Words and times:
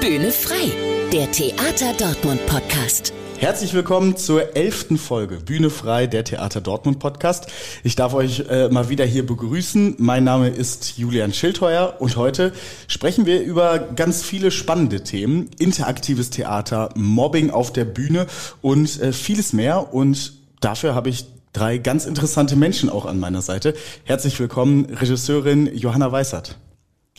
Bühne 0.00 0.32
frei, 0.32 0.72
der 1.12 1.30
Theater 1.30 1.92
Dortmund 1.92 2.46
Podcast. 2.46 3.12
Herzlich 3.36 3.74
willkommen 3.74 4.16
zur 4.16 4.56
elften 4.56 4.96
Folge 4.96 5.36
Bühne 5.36 5.68
frei, 5.68 6.06
der 6.06 6.24
Theater 6.24 6.62
Dortmund 6.62 6.98
Podcast. 6.98 7.48
Ich 7.84 7.96
darf 7.96 8.14
euch 8.14 8.46
äh, 8.48 8.70
mal 8.70 8.88
wieder 8.88 9.04
hier 9.04 9.26
begrüßen. 9.26 9.96
Mein 9.98 10.24
Name 10.24 10.48
ist 10.48 10.96
Julian 10.96 11.34
Schildheuer 11.34 11.96
und 11.98 12.16
heute 12.16 12.54
sprechen 12.88 13.26
wir 13.26 13.42
über 13.42 13.78
ganz 13.78 14.22
viele 14.22 14.50
spannende 14.50 15.04
Themen. 15.04 15.50
Interaktives 15.58 16.30
Theater, 16.30 16.88
Mobbing 16.94 17.50
auf 17.50 17.70
der 17.70 17.84
Bühne 17.84 18.26
und 18.62 18.98
äh, 19.02 19.12
vieles 19.12 19.52
mehr. 19.52 19.92
Und 19.92 20.32
dafür 20.60 20.94
habe 20.94 21.10
ich 21.10 21.26
drei 21.52 21.76
ganz 21.76 22.06
interessante 22.06 22.56
Menschen 22.56 22.88
auch 22.88 23.04
an 23.04 23.20
meiner 23.20 23.42
Seite. 23.42 23.74
Herzlich 24.04 24.40
willkommen, 24.40 24.86
Regisseurin 24.86 25.66
Johanna 25.76 26.10
Weissert. 26.10 26.56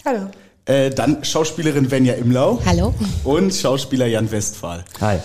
Hallo. 0.03 0.31
Äh, 0.65 0.91
dann 0.91 1.23
Schauspielerin 1.23 1.89
Venja 1.89 2.13
Imlau. 2.13 2.61
Hallo. 2.65 2.93
Und 3.23 3.53
Schauspieler 3.53 4.05
Jan 4.05 4.31
Westphal. 4.31 4.85
Hi. 4.99 5.17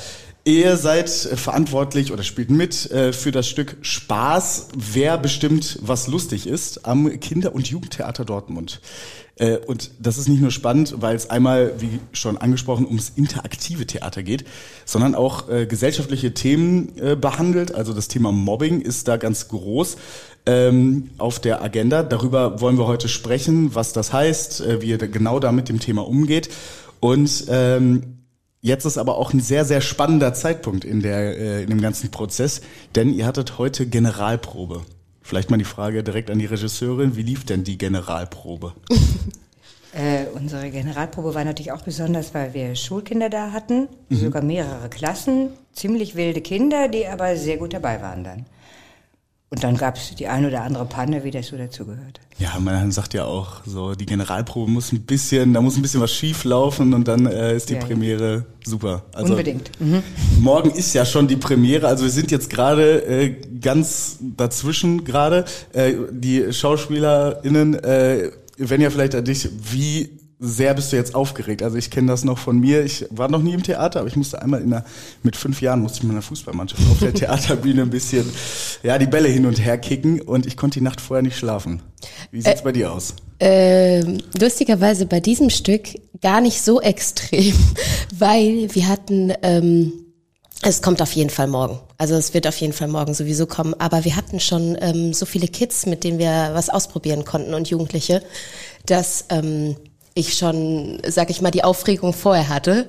Ihr 0.44 0.76
seid 0.76 1.10
verantwortlich 1.10 2.12
oder 2.12 2.22
spielt 2.22 2.50
mit 2.50 2.90
äh, 2.92 3.12
für 3.12 3.32
das 3.32 3.48
Stück 3.48 3.76
Spaß, 3.82 4.68
wer 4.76 5.18
bestimmt, 5.18 5.78
was 5.82 6.06
lustig 6.06 6.46
ist, 6.46 6.86
am 6.86 7.18
Kinder- 7.18 7.52
und 7.52 7.66
Jugendtheater 7.68 8.24
Dortmund. 8.24 8.80
Äh, 9.34 9.58
und 9.58 9.90
das 9.98 10.18
ist 10.18 10.28
nicht 10.28 10.40
nur 10.40 10.52
spannend, 10.52 10.94
weil 10.98 11.16
es 11.16 11.28
einmal, 11.28 11.74
wie 11.80 11.98
schon 12.12 12.38
angesprochen, 12.38 12.86
ums 12.86 13.12
interaktive 13.16 13.86
Theater 13.86 14.22
geht, 14.22 14.44
sondern 14.84 15.14
auch 15.14 15.48
äh, 15.48 15.66
gesellschaftliche 15.66 16.32
Themen 16.32 16.96
äh, 16.96 17.16
behandelt. 17.16 17.74
Also 17.74 17.92
das 17.92 18.08
Thema 18.08 18.32
Mobbing 18.32 18.80
ist 18.80 19.08
da 19.08 19.16
ganz 19.16 19.48
groß 19.48 19.96
ähm, 20.46 21.10
auf 21.18 21.38
der 21.40 21.62
Agenda. 21.62 22.02
Darüber 22.02 22.60
wollen 22.60 22.78
wir 22.78 22.86
heute 22.86 23.08
sprechen, 23.08 23.74
was 23.74 23.92
das 23.92 24.12
heißt, 24.12 24.60
äh, 24.62 24.82
wie 24.82 24.86
ihr 24.86 24.98
genau 24.98 25.40
da 25.40 25.52
mit 25.52 25.68
dem 25.68 25.80
Thema 25.80 26.06
umgeht. 26.06 26.48
Und 27.00 27.46
ähm, 27.48 28.16
Jetzt 28.66 28.84
ist 28.84 28.98
aber 28.98 29.16
auch 29.16 29.32
ein 29.32 29.38
sehr, 29.38 29.64
sehr 29.64 29.80
spannender 29.80 30.34
Zeitpunkt 30.34 30.84
in, 30.84 31.00
der, 31.00 31.38
äh, 31.38 31.62
in 31.62 31.70
dem 31.70 31.80
ganzen 31.80 32.10
Prozess, 32.10 32.62
denn 32.96 33.14
ihr 33.14 33.24
hattet 33.24 33.58
heute 33.58 33.86
Generalprobe. 33.86 34.82
Vielleicht 35.22 35.50
mal 35.50 35.56
die 35.56 35.62
Frage 35.62 36.02
direkt 36.02 36.32
an 36.32 36.40
die 36.40 36.46
Regisseurin, 36.46 37.14
wie 37.14 37.22
lief 37.22 37.44
denn 37.44 37.62
die 37.62 37.78
Generalprobe? 37.78 38.72
äh, 39.92 40.24
unsere 40.34 40.68
Generalprobe 40.70 41.32
war 41.32 41.44
natürlich 41.44 41.70
auch 41.70 41.82
besonders, 41.82 42.34
weil 42.34 42.54
wir 42.54 42.74
Schulkinder 42.74 43.30
da 43.30 43.52
hatten, 43.52 43.86
mhm. 44.08 44.16
sogar 44.16 44.42
mehrere 44.42 44.88
Klassen, 44.88 45.50
ziemlich 45.72 46.16
wilde 46.16 46.40
Kinder, 46.40 46.88
die 46.88 47.06
aber 47.06 47.36
sehr 47.36 47.58
gut 47.58 47.72
dabei 47.72 48.02
waren 48.02 48.24
dann. 48.24 48.46
Und 49.48 49.62
dann 49.62 49.76
gab 49.76 49.96
es 49.96 50.12
die 50.16 50.26
eine 50.26 50.48
oder 50.48 50.62
andere 50.62 50.86
Panne, 50.86 51.22
wie 51.22 51.30
das 51.30 51.46
so 51.46 51.56
dazugehört. 51.56 52.20
Ja, 52.38 52.58
man 52.58 52.90
sagt 52.90 53.14
ja 53.14 53.24
auch 53.24 53.60
so, 53.64 53.94
die 53.94 54.04
Generalprobe 54.04 54.68
muss 54.68 54.90
ein 54.90 55.02
bisschen, 55.02 55.54
da 55.54 55.60
muss 55.60 55.76
ein 55.76 55.82
bisschen 55.82 56.00
was 56.00 56.12
schief 56.12 56.42
laufen 56.42 56.92
und 56.92 57.06
dann 57.06 57.26
äh, 57.26 57.54
ist 57.54 57.70
die 57.70 57.74
ja, 57.74 57.80
Premiere 57.80 58.34
ja. 58.34 58.70
super. 58.70 59.04
Also, 59.12 59.34
Unbedingt. 59.34 59.70
Mhm. 59.80 60.02
Morgen 60.40 60.70
ist 60.72 60.92
ja 60.94 61.04
schon 61.04 61.28
die 61.28 61.36
Premiere, 61.36 61.86
also 61.86 62.02
wir 62.02 62.10
sind 62.10 62.32
jetzt 62.32 62.50
gerade 62.50 63.02
äh, 63.06 63.36
ganz 63.60 64.18
dazwischen 64.20 65.04
gerade. 65.04 65.44
Äh, 65.72 65.94
die 66.10 66.52
SchauspielerInnen, 66.52 67.74
äh, 67.74 68.32
wenn 68.58 68.80
ja 68.80 68.90
vielleicht 68.90 69.14
an 69.14 69.24
dich, 69.24 69.48
wie 69.72 70.15
sehr 70.38 70.74
bist 70.74 70.92
du 70.92 70.96
jetzt 70.96 71.14
aufgeregt. 71.14 71.62
Also 71.62 71.76
ich 71.78 71.90
kenne 71.90 72.08
das 72.08 72.24
noch 72.24 72.38
von 72.38 72.58
mir. 72.58 72.84
Ich 72.84 73.06
war 73.10 73.30
noch 73.30 73.42
nie 73.42 73.54
im 73.54 73.62
Theater, 73.62 74.00
aber 74.00 74.08
ich 74.08 74.16
musste 74.16 74.42
einmal 74.42 74.60
in 74.60 74.70
der, 74.70 74.84
mit 75.22 75.34
fünf 75.34 75.62
Jahren 75.62 75.80
musste 75.80 75.98
ich 75.98 76.02
mit 76.04 76.12
einer 76.12 76.22
Fußballmannschaft 76.22 76.82
auf 76.90 76.98
der 76.98 77.14
Theaterbühne 77.14 77.82
ein 77.82 77.90
bisschen, 77.90 78.30
ja, 78.82 78.98
die 78.98 79.06
Bälle 79.06 79.28
hin 79.28 79.46
und 79.46 79.64
her 79.64 79.78
kicken 79.78 80.20
und 80.20 80.46
ich 80.46 80.56
konnte 80.56 80.78
die 80.78 80.84
Nacht 80.84 81.00
vorher 81.00 81.22
nicht 81.22 81.38
schlafen. 81.38 81.82
Wie 82.30 82.42
sieht's 82.42 82.60
äh, 82.60 82.64
bei 82.64 82.72
dir 82.72 82.92
aus? 82.92 83.14
Äh, 83.38 84.00
lustigerweise 84.38 85.06
bei 85.06 85.20
diesem 85.20 85.48
Stück 85.48 85.88
gar 86.20 86.40
nicht 86.40 86.60
so 86.60 86.80
extrem, 86.82 87.54
weil 88.18 88.68
wir 88.74 88.88
hatten, 88.88 89.32
ähm, 89.42 89.92
es 90.62 90.82
kommt 90.82 91.00
auf 91.00 91.12
jeden 91.12 91.30
Fall 91.30 91.46
morgen. 91.46 91.78
Also 91.98 92.14
es 92.14 92.34
wird 92.34 92.46
auf 92.46 92.56
jeden 92.58 92.72
Fall 92.72 92.88
morgen 92.88 93.14
sowieso 93.14 93.46
kommen. 93.46 93.74
Aber 93.78 94.04
wir 94.04 94.16
hatten 94.16 94.40
schon 94.40 94.76
ähm, 94.80 95.12
so 95.12 95.26
viele 95.26 95.48
Kids, 95.48 95.86
mit 95.86 96.02
denen 96.02 96.18
wir 96.18 96.50
was 96.52 96.70
ausprobieren 96.70 97.24
konnten 97.24 97.54
und 97.54 97.68
Jugendliche, 97.68 98.22
dass 98.86 99.26
ähm, 99.28 99.76
ich 100.16 100.34
schon, 100.34 100.98
sag 101.06 101.28
ich 101.30 101.42
mal, 101.42 101.50
die 101.50 101.62
Aufregung 101.62 102.14
vorher 102.14 102.48
hatte, 102.48 102.86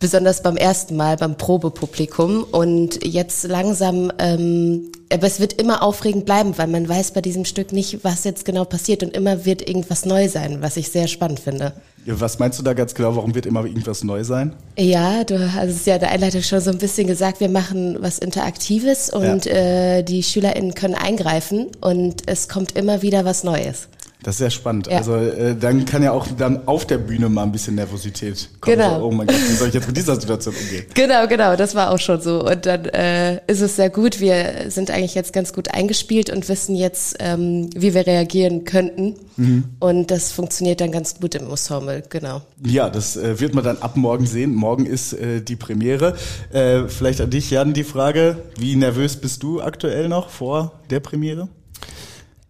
besonders 0.00 0.42
beim 0.42 0.56
ersten 0.56 0.96
Mal 0.96 1.16
beim 1.16 1.36
Probepublikum 1.36 2.44
und 2.44 3.04
jetzt 3.04 3.44
langsam, 3.44 4.10
ähm, 4.18 4.90
aber 5.12 5.26
es 5.26 5.38
wird 5.38 5.52
immer 5.60 5.82
aufregend 5.82 6.24
bleiben, 6.24 6.56
weil 6.56 6.68
man 6.68 6.88
weiß 6.88 7.12
bei 7.12 7.20
diesem 7.20 7.44
Stück 7.44 7.72
nicht, 7.72 8.02
was 8.02 8.24
jetzt 8.24 8.46
genau 8.46 8.64
passiert 8.64 9.02
und 9.02 9.14
immer 9.14 9.44
wird 9.44 9.68
irgendwas 9.68 10.06
neu 10.06 10.28
sein, 10.28 10.62
was 10.62 10.78
ich 10.78 10.88
sehr 10.88 11.08
spannend 11.08 11.40
finde. 11.40 11.74
Was 12.06 12.38
meinst 12.38 12.58
du 12.58 12.64
da 12.64 12.72
ganz 12.72 12.94
genau? 12.94 13.14
Warum 13.14 13.34
wird 13.34 13.46
immer 13.46 13.64
irgendwas 13.64 14.02
neu 14.02 14.24
sein? 14.24 14.54
Ja, 14.76 15.22
du 15.24 15.52
hast 15.52 15.68
es 15.68 15.84
ja 15.84 15.94
in 15.94 16.00
der 16.00 16.10
Einleitung 16.10 16.42
schon 16.42 16.60
so 16.60 16.70
ein 16.70 16.78
bisschen 16.78 17.06
gesagt, 17.06 17.38
wir 17.40 17.50
machen 17.50 17.98
was 18.00 18.18
Interaktives 18.18 19.10
und 19.10 19.44
ja. 19.44 19.52
äh, 19.52 20.02
die 20.02 20.22
SchülerInnen 20.22 20.74
können 20.74 20.94
eingreifen 20.94 21.66
und 21.82 22.22
es 22.26 22.48
kommt 22.48 22.76
immer 22.76 23.02
wieder 23.02 23.24
was 23.26 23.44
Neues. 23.44 23.88
Das 24.22 24.34
ist 24.34 24.38
sehr 24.38 24.50
spannend. 24.50 24.86
Ja. 24.86 24.98
Also 24.98 25.16
äh, 25.16 25.56
dann 25.56 25.84
kann 25.84 26.02
ja 26.02 26.12
auch 26.12 26.26
dann 26.36 26.66
auf 26.66 26.86
der 26.86 26.98
Bühne 26.98 27.28
mal 27.28 27.42
ein 27.42 27.52
bisschen 27.52 27.74
Nervosität 27.74 28.48
kommen. 28.60 28.76
Genau. 28.76 29.00
So, 29.00 29.06
oh 29.06 29.10
mein 29.10 29.26
Gott, 29.26 29.36
wie 29.36 29.54
soll 29.54 29.68
ich 29.68 29.74
jetzt 29.74 29.86
mit 29.86 29.96
dieser 29.96 30.14
Situation 30.14 30.54
umgehen? 30.54 30.86
Genau, 30.94 31.26
genau, 31.26 31.56
das 31.56 31.74
war 31.74 31.90
auch 31.90 31.98
schon 31.98 32.20
so. 32.20 32.44
Und 32.44 32.66
dann 32.66 32.84
äh, 32.86 33.40
ist 33.46 33.60
es 33.60 33.76
sehr 33.76 33.90
gut. 33.90 34.20
Wir 34.20 34.66
sind 34.68 34.90
eigentlich 34.90 35.14
jetzt 35.14 35.32
ganz 35.32 35.52
gut 35.52 35.72
eingespielt 35.74 36.30
und 36.30 36.48
wissen 36.48 36.76
jetzt, 36.76 37.16
ähm, 37.18 37.70
wie 37.74 37.94
wir 37.94 38.06
reagieren 38.06 38.64
könnten. 38.64 39.16
Mhm. 39.36 39.64
Und 39.80 40.10
das 40.10 40.32
funktioniert 40.32 40.80
dann 40.80 40.92
ganz 40.92 41.18
gut 41.18 41.34
im 41.34 41.50
Ensemble, 41.50 42.02
genau. 42.08 42.42
Ja, 42.64 42.90
das 42.90 43.16
äh, 43.16 43.40
wird 43.40 43.54
man 43.54 43.64
dann 43.64 43.78
ab 43.78 43.96
morgen 43.96 44.26
sehen. 44.26 44.54
Morgen 44.54 44.86
ist 44.86 45.12
äh, 45.14 45.40
die 45.40 45.56
Premiere. 45.56 46.14
Äh, 46.52 46.88
vielleicht 46.88 47.20
an 47.20 47.30
dich, 47.30 47.50
Jan, 47.50 47.72
die 47.72 47.84
Frage, 47.84 48.38
wie 48.58 48.76
nervös 48.76 49.16
bist 49.16 49.42
du 49.42 49.60
aktuell 49.60 50.08
noch 50.08 50.28
vor 50.28 50.80
der 50.90 51.00
Premiere? 51.00 51.48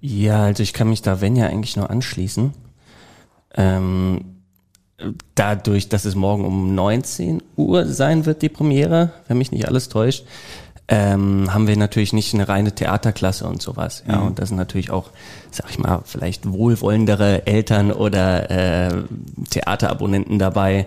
Ja, 0.02 0.42
also 0.42 0.64
ich 0.64 0.72
kann 0.72 0.88
mich 0.88 1.00
da 1.00 1.20
wenn 1.20 1.36
ja 1.36 1.46
eigentlich 1.46 1.76
nur 1.76 1.88
anschließen. 1.88 2.52
Ähm, 3.54 4.24
dadurch, 5.34 5.88
dass 5.88 6.04
es 6.04 6.16
morgen 6.16 6.44
um 6.44 6.74
19 6.74 7.40
Uhr 7.56 7.86
sein 7.86 8.26
wird, 8.26 8.42
die 8.42 8.48
Premiere, 8.48 9.12
wenn 9.28 9.38
mich 9.38 9.52
nicht 9.52 9.68
alles 9.68 9.88
täuscht, 9.88 10.24
ähm, 10.88 11.54
haben 11.54 11.68
wir 11.68 11.76
natürlich 11.76 12.12
nicht 12.12 12.34
eine 12.34 12.48
reine 12.48 12.74
Theaterklasse 12.74 13.46
und 13.46 13.62
sowas. 13.62 14.02
Ja, 14.08 14.18
mhm. 14.18 14.26
und 14.26 14.38
das 14.41 14.48
sind 14.48 14.58
natürlich 14.58 14.91
auch, 14.91 15.10
sag 15.52 15.70
ich 15.70 15.78
mal, 15.78 16.02
vielleicht 16.04 16.50
wohlwollendere 16.50 17.46
Eltern 17.46 17.92
oder 17.92 18.50
äh, 18.50 19.02
Theaterabonnenten 19.50 20.41
dabei. 20.41 20.86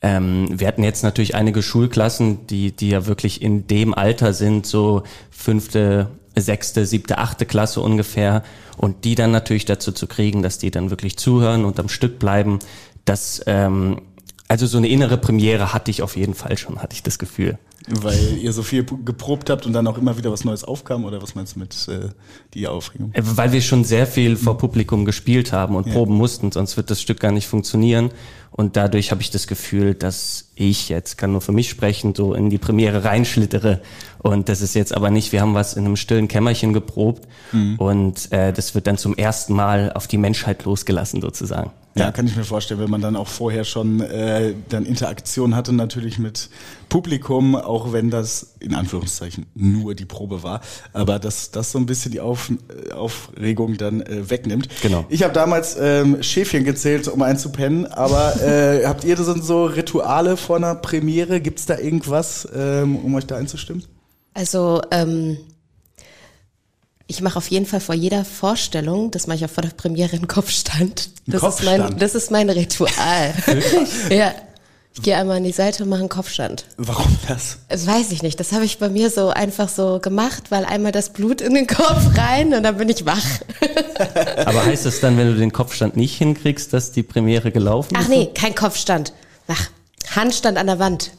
Ähm, 0.00 0.48
wir 0.50 0.66
hatten 0.66 0.82
jetzt 0.82 1.02
natürlich 1.02 1.34
einige 1.34 1.62
Schulklassen, 1.62 2.46
die, 2.46 2.72
die 2.72 2.88
ja 2.88 3.06
wirklich 3.06 3.42
in 3.42 3.66
dem 3.66 3.92
Alter 3.92 4.32
sind, 4.32 4.66
so 4.66 5.02
fünfte, 5.30 6.08
sechste, 6.36 6.86
siebte, 6.86 7.18
achte 7.18 7.46
Klasse 7.46 7.80
ungefähr 7.80 8.42
und 8.76 9.04
die 9.04 9.14
dann 9.14 9.30
natürlich 9.30 9.64
dazu 9.64 9.92
zu 9.92 10.06
kriegen, 10.06 10.42
dass 10.42 10.58
die 10.58 10.70
dann 10.70 10.90
wirklich 10.90 11.16
zuhören 11.16 11.64
und 11.64 11.80
am 11.80 11.88
Stück 11.88 12.18
bleiben, 12.18 12.58
das 13.04 13.42
ähm, 13.46 14.00
also 14.48 14.66
so 14.66 14.78
eine 14.78 14.88
innere 14.88 15.16
Premiere 15.16 15.72
hatte 15.72 15.90
ich 15.90 16.02
auf 16.02 16.16
jeden 16.16 16.34
Fall 16.34 16.56
schon, 16.56 16.80
hatte 16.80 16.94
ich 16.94 17.02
das 17.02 17.18
Gefühl. 17.18 17.58
Weil 17.88 18.38
ihr 18.38 18.52
so 18.52 18.64
viel 18.64 18.84
geprobt 18.84 19.48
habt 19.48 19.64
und 19.64 19.72
dann 19.72 19.86
auch 19.86 19.96
immer 19.96 20.18
wieder 20.18 20.32
was 20.32 20.44
Neues 20.44 20.64
aufkam 20.64 21.04
oder 21.04 21.22
was 21.22 21.36
meinst 21.36 21.54
du 21.54 21.60
mit 21.60 21.88
äh, 21.88 22.08
die 22.52 22.66
Aufregung? 22.66 23.12
Äh, 23.12 23.22
weil 23.22 23.52
wir 23.52 23.60
schon 23.60 23.84
sehr 23.84 24.08
viel 24.08 24.36
vor 24.36 24.58
Publikum 24.58 25.04
gespielt 25.04 25.52
haben 25.52 25.76
und 25.76 25.86
ja. 25.86 25.92
proben 25.92 26.14
mussten, 26.16 26.50
sonst 26.50 26.76
wird 26.76 26.90
das 26.90 27.00
Stück 27.00 27.20
gar 27.20 27.30
nicht 27.30 27.46
funktionieren. 27.46 28.10
Und 28.50 28.76
dadurch 28.76 29.10
habe 29.10 29.20
ich 29.20 29.30
das 29.30 29.46
Gefühl, 29.46 29.94
dass 29.94 30.48
ich 30.54 30.88
jetzt, 30.88 31.18
kann 31.18 31.30
nur 31.30 31.42
für 31.42 31.52
mich 31.52 31.68
sprechen, 31.68 32.14
so 32.14 32.32
in 32.32 32.48
die 32.48 32.56
Premiere 32.58 33.04
reinschlittere. 33.04 33.82
Und 34.18 34.48
das 34.48 34.62
ist 34.62 34.74
jetzt 34.74 34.96
aber 34.96 35.10
nicht, 35.10 35.30
wir 35.32 35.42
haben 35.42 35.54
was 35.54 35.74
in 35.74 35.84
einem 35.84 35.96
stillen 35.96 36.26
Kämmerchen 36.26 36.72
geprobt 36.72 37.28
mhm. 37.52 37.76
und 37.76 38.32
äh, 38.32 38.52
das 38.52 38.74
wird 38.74 38.86
dann 38.86 38.96
zum 38.96 39.14
ersten 39.14 39.52
Mal 39.52 39.92
auf 39.92 40.06
die 40.06 40.16
Menschheit 40.16 40.64
losgelassen 40.64 41.20
sozusagen. 41.20 41.70
Ja, 41.96 42.12
kann 42.12 42.26
ich 42.26 42.36
mir 42.36 42.44
vorstellen, 42.44 42.80
wenn 42.80 42.90
man 42.90 43.00
dann 43.00 43.16
auch 43.16 43.28
vorher 43.28 43.64
schon 43.64 44.00
äh, 44.00 44.54
dann 44.68 44.84
Interaktion 44.84 45.54
hatte 45.56 45.72
natürlich 45.72 46.18
mit 46.18 46.50
Publikum, 46.88 47.54
auch 47.66 47.92
wenn 47.92 48.10
das 48.10 48.54
in 48.60 48.74
Anführungszeichen 48.74 49.46
nur 49.54 49.94
die 49.94 50.04
Probe 50.04 50.42
war, 50.42 50.60
aber 50.92 51.18
dass 51.18 51.50
das 51.50 51.72
so 51.72 51.78
ein 51.78 51.86
bisschen 51.86 52.12
die 52.12 52.20
Auf, 52.20 52.50
äh, 52.50 52.92
Aufregung 52.92 53.76
dann 53.76 54.00
äh, 54.00 54.30
wegnimmt. 54.30 54.68
Genau. 54.82 55.04
Ich 55.08 55.22
habe 55.22 55.32
damals 55.32 55.76
ähm, 55.78 56.22
Schäfchen 56.22 56.64
gezählt, 56.64 57.08
um 57.08 57.22
einzupennen, 57.22 57.86
aber 57.86 58.40
äh, 58.42 58.86
habt 58.86 59.04
ihr 59.04 59.16
das 59.16 59.26
so 59.26 59.66
Rituale 59.66 60.36
vor 60.36 60.56
einer 60.56 60.74
Premiere? 60.74 61.40
Gibt's 61.40 61.66
da 61.66 61.78
irgendwas, 61.78 62.48
ähm, 62.54 62.96
um 62.96 63.14
euch 63.14 63.26
da 63.26 63.36
einzustimmen? 63.36 63.84
Also 64.34 64.82
ähm, 64.90 65.38
ich 67.06 67.20
mache 67.20 67.36
auf 67.38 67.48
jeden 67.48 67.66
Fall 67.66 67.80
vor 67.80 67.94
jeder 67.94 68.24
Vorstellung, 68.24 69.10
das 69.10 69.26
mache 69.26 69.38
ich 69.38 69.44
auch 69.44 69.50
vor 69.50 69.62
der 69.62 69.70
Premiere, 69.70 70.16
einen 70.16 70.28
Kopfstand. 70.28 71.10
Das 71.26 71.40
Kopfstand. 71.40 71.78
ist 71.78 71.90
mein, 71.90 71.98
das 71.98 72.14
ist 72.14 72.30
mein 72.30 72.50
Ritual. 72.50 73.34
ja. 74.10 74.34
Ich 74.96 75.02
gehe 75.02 75.14
einmal 75.16 75.36
an 75.36 75.44
die 75.44 75.52
Seite 75.52 75.82
und 75.82 75.90
mache 75.90 76.00
einen 76.00 76.08
Kopfstand. 76.08 76.64
Warum 76.78 77.18
das? 77.28 77.58
Das 77.68 77.86
weiß 77.86 78.12
ich 78.12 78.22
nicht. 78.22 78.40
Das 78.40 78.52
habe 78.52 78.64
ich 78.64 78.78
bei 78.78 78.88
mir 78.88 79.10
so 79.10 79.28
einfach 79.28 79.68
so 79.68 79.98
gemacht, 80.00 80.44
weil 80.50 80.64
einmal 80.64 80.90
das 80.90 81.10
Blut 81.10 81.42
in 81.42 81.52
den 81.52 81.66
Kopf 81.66 82.16
rein 82.16 82.54
und 82.54 82.62
dann 82.62 82.78
bin 82.78 82.88
ich 82.88 83.04
wach. 83.04 83.22
Aber 84.46 84.64
heißt 84.64 84.86
das 84.86 85.00
dann, 85.00 85.18
wenn 85.18 85.26
du 85.28 85.34
den 85.36 85.52
Kopfstand 85.52 85.96
nicht 85.96 86.16
hinkriegst, 86.16 86.72
dass 86.72 86.92
die 86.92 87.02
Premiere 87.02 87.52
gelaufen 87.52 87.94
ist? 87.94 88.04
Ach 88.04 88.08
nee, 88.08 88.30
kein 88.34 88.54
Kopfstand. 88.54 89.12
Ach, 89.48 89.68
Handstand 90.16 90.56
an 90.56 90.66
der 90.66 90.78
Wand. 90.78 91.10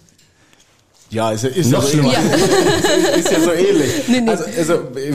Ja, 1.12 1.32
ist, 1.32 1.44
ja- 1.44 1.50
ist, 1.50 1.70
Noch 1.70 1.84
ja, 1.84 1.90
so 1.90 1.98
ähnlich. 2.00 3.16
ist 3.18 3.32
ja 3.32 3.40
so 3.40 3.52
ähnlich. 3.52 3.92
Nee, 4.08 4.22
nee. 4.22 4.30
Also, 4.32 4.44
also 4.58 4.74
äh, 4.74 5.14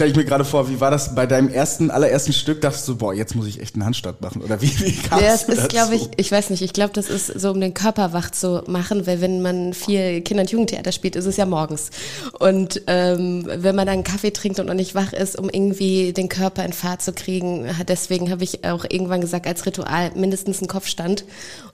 stelle 0.00 0.12
ich 0.12 0.16
mir 0.16 0.24
gerade 0.24 0.46
vor, 0.46 0.70
wie 0.70 0.80
war 0.80 0.90
das 0.90 1.14
bei 1.14 1.26
deinem 1.26 1.50
ersten, 1.50 1.90
allerersten 1.90 2.32
Stück? 2.32 2.62
Dachtest 2.62 2.88
du, 2.88 2.96
boah, 2.96 3.12
jetzt 3.12 3.34
muss 3.34 3.46
ich 3.46 3.60
echt 3.60 3.74
einen 3.74 3.84
Handstand 3.84 4.22
machen? 4.22 4.40
Oder 4.40 4.62
wie, 4.62 4.68
wie 4.80 4.92
kamst 4.94 5.22
Ja, 5.22 5.34
es 5.34 5.42
ist, 5.42 5.68
glaube 5.68 5.94
ich, 5.94 6.08
ich 6.16 6.32
weiß 6.32 6.48
nicht, 6.48 6.62
ich 6.62 6.72
glaube, 6.72 6.94
das 6.94 7.10
ist 7.10 7.26
so, 7.26 7.50
um 7.50 7.60
den 7.60 7.74
Körper 7.74 8.14
wach 8.14 8.30
zu 8.30 8.62
machen, 8.66 9.06
weil 9.06 9.20
wenn 9.20 9.42
man 9.42 9.74
viel 9.74 10.22
Kinder- 10.22 10.40
und 10.40 10.50
Jugendtheater 10.50 10.92
spielt, 10.92 11.16
ist 11.16 11.26
es 11.26 11.36
ja 11.36 11.44
morgens. 11.44 11.90
Und 12.38 12.80
ähm, 12.86 13.44
wenn 13.46 13.76
man 13.76 13.84
dann 13.84 13.96
einen 13.96 14.04
Kaffee 14.04 14.30
trinkt 14.30 14.58
und 14.58 14.68
noch 14.68 14.74
nicht 14.74 14.94
wach 14.94 15.12
ist, 15.12 15.38
um 15.38 15.50
irgendwie 15.50 16.14
den 16.14 16.30
Körper 16.30 16.64
in 16.64 16.72
Fahrt 16.72 17.02
zu 17.02 17.12
kriegen, 17.12 17.66
deswegen 17.86 18.30
habe 18.30 18.42
ich 18.42 18.64
auch 18.64 18.86
irgendwann 18.88 19.20
gesagt, 19.20 19.46
als 19.46 19.66
Ritual 19.66 20.12
mindestens 20.14 20.60
einen 20.60 20.68
Kopfstand. 20.68 21.26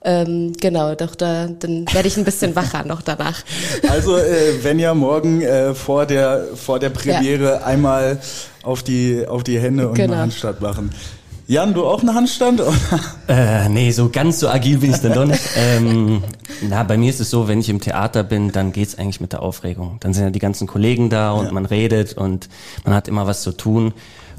Ähm, 0.02 0.52
genau, 0.60 0.96
doch 0.96 1.14
da, 1.14 1.46
dann 1.46 1.86
werde 1.92 2.08
ich 2.08 2.16
ein 2.16 2.24
bisschen 2.24 2.56
wacher 2.56 2.84
noch 2.84 3.02
danach. 3.02 3.44
Also, 3.88 4.16
äh, 4.16 4.64
wenn 4.64 4.80
ja 4.80 4.94
morgen 4.94 5.42
äh, 5.42 5.74
vor 5.74 6.06
der 6.06 6.44
vor 6.56 6.80
der 6.80 6.90
Premiere 6.90 7.64
einmal 7.64 8.15
auf 8.62 8.82
die 8.82 9.26
auf 9.26 9.42
die 9.44 9.58
Hände 9.60 9.88
und 9.88 9.94
Genau. 9.94 10.12
einen 10.14 10.22
Handstand 10.22 10.60
machen. 10.60 10.90
Jan, 11.48 11.74
du 11.74 11.86
auch 11.86 12.00
einen 12.00 12.12
Handstand? 12.12 12.60
Oder? 12.60 12.74
Äh, 13.28 13.68
nee, 13.68 13.92
so 13.92 14.08
ganz 14.08 14.40
so 14.40 14.48
agil 14.48 14.78
bin 14.78 14.90
ich 14.90 14.96
dann 14.96 15.12
doch 15.12 15.26
nicht. 15.26 15.40
ähm, 15.56 16.24
na, 16.68 16.82
bei 16.82 16.96
mir 16.96 17.08
ist 17.08 17.20
es 17.20 17.30
so, 17.30 17.46
wenn 17.46 17.60
ich 17.60 17.68
im 17.68 17.80
Theater 17.80 18.24
bin, 18.24 18.50
dann 18.50 18.72
geht's 18.72 18.98
eigentlich 18.98 19.20
mit 19.20 19.32
der 19.32 19.42
Aufregung. 19.42 19.98
Dann 20.00 20.12
sind 20.12 20.24
ja 20.24 20.30
die 20.30 20.40
ganzen 20.40 20.66
Kollegen 20.66 21.08
da 21.08 21.30
und 21.30 21.46
Ja. 21.46 21.52
man 21.52 21.64
redet 21.64 22.14
und 22.14 22.48
man 22.84 22.94
hat 22.94 23.06
immer 23.06 23.28
was 23.28 23.42
zu 23.42 23.52
tun. 23.52 23.92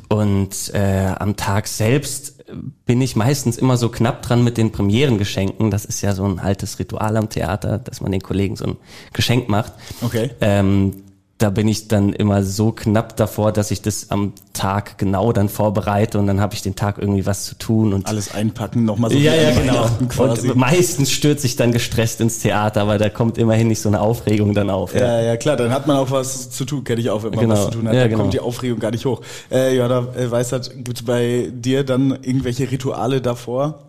Und 0.10 0.74
äh, 0.74 1.14
am 1.18 1.38
Tag 1.38 1.68
selbst 1.68 2.44
bin 2.86 3.00
ich 3.02 3.16
meistens 3.16 3.58
immer 3.58 3.78
so 3.78 3.88
knapp 3.90 4.22
dran 4.22 4.44
mit 4.44 4.58
den 4.58 4.72
Premierengeschenken. 4.74 5.72
Das 5.72 5.86
ist 5.86 6.02
ja 6.02 6.14
so 6.14 6.26
ein 6.26 6.40
altes 6.40 6.78
Ritual 6.80 7.16
am 7.18 7.30
Theater, 7.30 7.78
dass 7.78 8.02
man 8.02 8.12
den 8.12 8.22
Kollegen 8.22 8.56
so 8.58 8.66
ein 8.66 8.76
Geschenk 9.14 9.48
macht. 9.50 9.72
Okay. 10.02 10.32
Ähm, 10.42 11.04
da 11.38 11.52
bin 11.52 11.68
ich 11.68 11.88
dann 11.88 12.14
immer 12.14 12.42
so 12.44 12.72
knapp 12.72 13.16
davor, 13.16 13.52
dass 13.52 13.70
ich 13.70 13.84
das 13.84 14.10
am 14.10 14.34
Tag 14.54 14.98
genau 14.98 15.32
dann 15.34 15.50
vorbereite 15.50 16.18
und 16.18 16.26
dann 16.26 16.42
habe 16.42 16.56
ich 16.56 16.64
den 16.64 16.76
Tag 16.76 16.98
irgendwie 16.98 17.28
was 17.28 17.46
zu 17.46 17.56
tun 17.56 17.94
und 17.94 18.08
Alles 18.08 18.34
einpacken, 18.34 18.86
nochmal 18.86 19.12
so 19.12 19.18
ja, 19.18 19.36
ja, 19.36 19.52
genau. 19.52 19.88
Und 20.18 20.56
meistens 20.56 21.12
stürze 21.12 21.46
ich 21.46 21.56
dann 21.56 21.72
gestresst 21.72 22.22
ins 22.22 22.40
Theater, 22.40 22.82
aber 22.82 22.98
da 22.98 23.10
kommt 23.10 23.38
immerhin 23.38 23.68
nicht 23.68 23.82
so 23.82 23.90
eine 23.90 24.02
Aufregung 24.02 24.56
dann 24.56 24.72
auf. 24.72 24.96
Ja, 24.96 25.22
ja, 25.22 25.38
klar, 25.38 25.58
dann 25.58 25.72
hat 25.72 25.86
man 25.86 25.98
auch 25.98 26.10
was 26.10 26.50
zu 26.50 26.66
tun, 26.66 26.84
kenne 26.84 27.02
ich 27.02 27.10
auch, 27.12 27.22
wenn 27.22 27.30
man 27.32 27.40
Genau. 27.42 27.54
was 27.54 27.66
zu 27.66 27.72
tun 27.72 27.88
hat, 27.88 27.94
Ja, 27.94 28.02
dann 28.02 28.10
genau. 28.10 28.22
kommt 28.24 28.34
die 28.34 28.40
Aufregung 28.40 28.80
gar 28.80 28.92
nicht 28.92 29.06
hoch. 29.06 29.22
Äh, 29.52 29.76
ja, 29.78 29.88
da 29.88 30.08
äh, 30.16 30.32
Weisheit, 30.32 30.72
gibt's 30.84 31.04
bei 31.04 31.52
dir 31.54 31.84
dann 31.84 32.12
irgendwelche 32.24 32.72
Rituale 32.72 33.22
davor? 33.22 33.84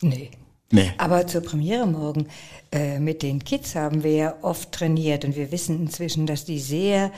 Nee. 0.00 0.30
Nee. 0.76 0.92
Aber 0.98 1.26
zur 1.26 1.40
Premiere 1.40 1.86
morgen 1.86 2.26
äh, 2.70 2.98
mit 2.98 3.22
den 3.22 3.42
Kids 3.42 3.74
haben 3.74 4.02
wir 4.02 4.12
ja 4.12 4.34
oft 4.42 4.72
trainiert 4.72 5.24
und 5.24 5.34
wir 5.34 5.50
wissen 5.50 5.80
inzwischen, 5.80 6.26
dass 6.26 6.44
die 6.44 6.58
sehr 6.58 7.12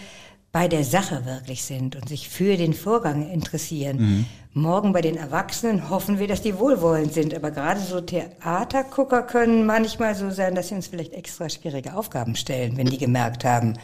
bei 0.53 0.69
der 0.69 0.85
Sache 0.85 1.27
wirklich 1.27 1.65
sind 1.65 1.97
und 1.97 2.09
sich 2.09 2.29
für 2.29 2.57
den 2.57 2.73
Vorgang 2.73 3.29
interessieren. 3.29 4.27
Morgen 4.55 4.93
bei 4.93 5.01
den 5.01 5.17
Erwachsenen 5.17 5.91
hoffen 5.91 6.21
wir, 6.21 6.29
dass 6.29 6.41
die 6.41 6.59
wohlwollend 6.59 7.13
sind, 7.13 7.35
aber 7.35 7.51
gerade 7.51 7.81
so 7.81 8.01
Theatergucker 8.01 9.23
können 9.23 9.67
manchmal 9.67 10.15
so 10.15 10.31
sein, 10.31 10.55
dass 10.55 10.69
sie 10.69 10.77
uns 10.77 10.87
vielleicht 10.87 11.13
extra 11.13 11.49
schwierige 11.49 11.95
Aufgaben 11.95 12.37
stellen, 12.37 12.77
wenn 12.77 12.87
die 12.87 12.97
gemerkt 12.97 13.45
haben, 13.45 13.75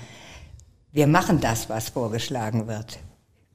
wir 0.93 1.09
machen 1.09 1.41
das, 1.41 1.69
was 1.69 1.89
vorgeschlagen 1.89 2.69
wird. 2.69 2.99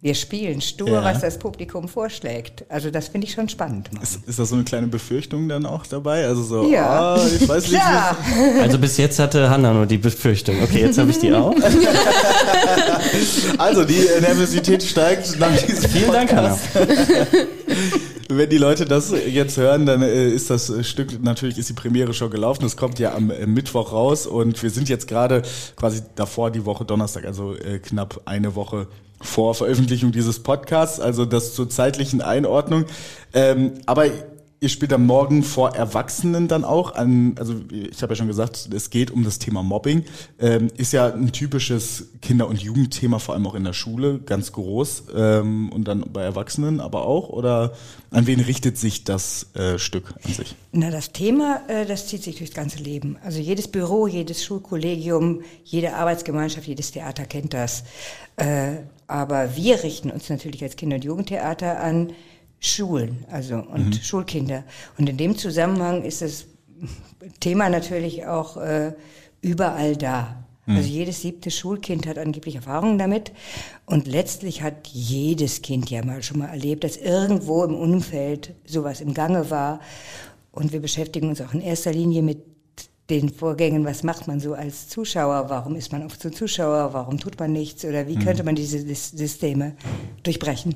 Wir 0.01 0.16
spielen 0.16 0.62
stur, 0.62 0.90
Ja. 0.90 1.04
was 1.04 1.19
das 1.19 1.38
Publikum 1.38 1.90
vorschlägt. 1.90 2.63
Also 2.69 2.90
das 2.90 3.10
finde 3.10 3.28
ich 3.28 3.34
schon 3.34 3.50
spannend. 3.50 3.90
Ist, 4.01 4.25
ist 4.28 4.40
da 4.40 4.46
so 4.46 4.56
eine 4.56 4.63
kleine 4.63 4.88
Befürchtung 4.88 5.50
dann 5.50 5.66
auch 5.66 5.86
dabei? 5.86 6.25
Also 6.25 6.42
so, 6.42 6.72
Ja. 6.72 7.16
ah, 7.16 7.28
ich 7.28 7.46
weiß 7.48 7.63
nicht. 7.69 7.81
Klar. 7.81 8.16
Also 8.62 8.80
bis 8.80 8.96
jetzt 8.96 9.19
hatte 9.19 9.50
Hanna 9.50 9.74
nur 9.74 9.86
die 9.86 9.98
Befürchtung. 9.98 10.56
Okay, 10.63 10.81
jetzt 10.84 10.98
habe 10.98 11.12
ich 11.12 11.19
die 11.19 11.34
auch. 11.34 11.54
Also 13.57 13.84
die 13.84 14.00
Nervosität 14.22 14.84
steigt 14.84 15.38
nach 15.40 15.56
diesem 15.57 15.90
Vielen 15.90 16.12
Dank, 16.13 16.31
Hanna. 16.34 16.57
Wenn 18.30 18.50
die 18.50 18.57
Leute 18.57 18.86
das 18.86 19.12
jetzt 19.28 19.57
hören, 19.57 19.86
dann 19.86 20.02
äh, 20.02 20.30
ist 20.30 20.50
das 20.50 20.72
Stück, 20.88 21.22
natürlich 21.24 21.57
ist 21.57 21.69
die 21.69 21.74
Premiere 21.74 22.13
schon 22.13 22.30
gelaufen. 22.30 22.63
Es 22.66 22.78
kommt 22.78 23.00
ja 23.00 23.16
am 23.16 23.31
äh, 23.31 23.45
Mittwoch 23.48 23.92
raus 23.92 24.28
und 24.28 24.62
wir 24.62 24.69
sind 24.69 24.88
jetzt 24.88 25.07
gerade 25.07 25.42
quasi 25.75 26.02
davor 26.16 26.52
die 26.52 26.63
Woche 26.66 26.86
Donnerstag, 26.86 27.25
also 27.25 27.56
äh, 27.56 27.80
knapp 27.80 28.22
eine 28.25 28.54
Woche 28.56 28.88
vor 29.21 29.56
Veröffentlichung 29.56 30.12
dieses 30.12 30.42
Podcasts, 30.42 31.00
also 31.00 31.25
das 31.25 31.54
zur 31.54 31.69
zeitlichen 31.69 32.21
Einordnung. 32.21 32.86
Ähm, 33.33 33.74
aber 33.86 34.06
ihr 34.62 34.69
spielt 34.69 34.92
am 34.92 35.06
Morgen 35.06 35.44
vor 35.44 35.75
Erwachsenen 35.75 36.48
dann 36.48 36.66
auch 36.66 36.95
an, 36.95 37.36
also 37.39 37.56
ich 37.71 38.01
habe 38.01 38.13
ja 38.13 38.16
schon 38.18 38.27
gesagt, 38.27 38.69
es 38.74 38.89
geht 38.89 39.12
um 39.12 39.24
das 39.24 39.39
Thema 39.39 39.63
Mobbing. 39.63 40.04
Ähm, 40.39 40.68
ist 40.77 40.92
ja 40.92 41.13
ein 41.13 41.31
typisches 41.31 42.10
Kinder- 42.21 42.48
und 42.48 42.62
Jugendthema, 42.62 43.19
vor 43.19 43.36
allem 43.36 43.48
auch 43.48 43.56
in 43.56 43.63
der 43.63 43.74
Schule, 43.74 44.19
ganz 44.19 44.51
groß. 44.51 45.06
Ähm, 45.16 45.71
und 45.71 45.88
dann 45.88 46.04
bei 46.12 46.24
Erwachsenen 46.24 46.81
aber 46.81 47.06
auch? 47.06 47.30
Oder 47.30 47.74
an 48.12 48.27
wen 48.27 48.39
richtet 48.39 48.77
sich 48.77 49.04
das 49.04 49.48
äh, 49.56 49.80
Stück 49.80 50.13
an 50.24 50.33
sich? 50.33 50.56
Na, 50.71 50.92
das 50.92 51.12
Thema, 51.12 51.62
äh, 51.68 51.86
das 51.86 52.07
zieht 52.07 52.24
sich 52.24 52.38
durchs 52.38 52.54
ganze 52.54 52.80
Leben. 52.80 53.18
Also 53.24 53.39
jedes 53.39 53.68
Büro, 53.68 54.07
jedes 54.07 54.44
Schulkollegium, 54.44 55.42
jede 55.63 55.95
Arbeitsgemeinschaft, 55.95 56.68
jedes 56.68 56.92
Theater 56.92 57.25
kennt 57.25 57.54
das. 57.54 57.83
Äh, 58.36 58.80
aber 59.10 59.56
wir 59.56 59.84
richten 59.84 60.12
uns 60.12 60.30
natürlich 60.30 60.64
als 60.64 60.76
Kinder- 60.76 60.96
und 60.98 61.04
Jugendtheater 61.04 61.80
an 61.80 62.14
Schulen, 62.60 63.26
also 63.32 63.56
und 63.56 63.96
Schulkinder. 63.96 64.64
Und 64.98 65.10
in 65.10 65.18
dem 65.18 65.38
Zusammenhang 65.38 66.04
ist 66.04 66.22
das 66.22 66.46
Thema 67.40 67.70
natürlich 67.70 68.26
auch 68.28 68.58
äh, 68.58 68.94
überall 69.42 69.96
da. 69.96 70.44
Also 70.68 70.88
jedes 70.88 71.22
siebte 71.22 71.50
Schulkind 71.50 72.06
hat 72.06 72.20
angeblich 72.20 72.56
Erfahrungen 72.56 73.00
damit. 73.00 73.32
Und 73.88 74.08
letztlich 74.08 74.62
hat 74.62 74.88
jedes 74.88 75.64
Kind 75.64 75.90
ja 75.90 76.06
mal 76.06 76.22
schon 76.22 76.38
mal 76.38 76.50
erlebt, 76.50 76.84
dass 76.84 76.96
irgendwo 76.96 77.64
im 77.64 77.74
Umfeld 77.74 78.54
sowas 78.66 79.02
im 79.02 79.16
Gange 79.16 79.50
war. 79.50 79.80
Und 80.52 80.72
wir 80.72 80.80
beschäftigen 80.80 81.30
uns 81.30 81.42
auch 81.42 81.56
in 81.56 81.62
erster 81.62 81.92
Linie 81.92 82.22
mit 82.22 82.49
den 83.10 83.30
Vorgängen, 83.34 83.86
was 83.86 84.04
macht 84.04 84.28
man 84.28 84.40
so 84.40 84.54
als 84.54 84.88
Zuschauer, 84.90 85.50
warum 85.50 85.76
ist 85.76 85.92
man 85.92 86.04
oft 86.06 86.22
so 86.22 86.30
Zuschauer, 86.30 86.94
warum 86.94 87.18
tut 87.20 87.40
man 87.40 87.52
nichts 87.52 87.84
oder 87.86 88.08
wie 88.08 88.18
könnte 88.18 88.44
man 88.44 88.56
diese 88.56 88.78
Sys- 88.78 89.16
Systeme 89.18 89.76
durchbrechen. 90.24 90.76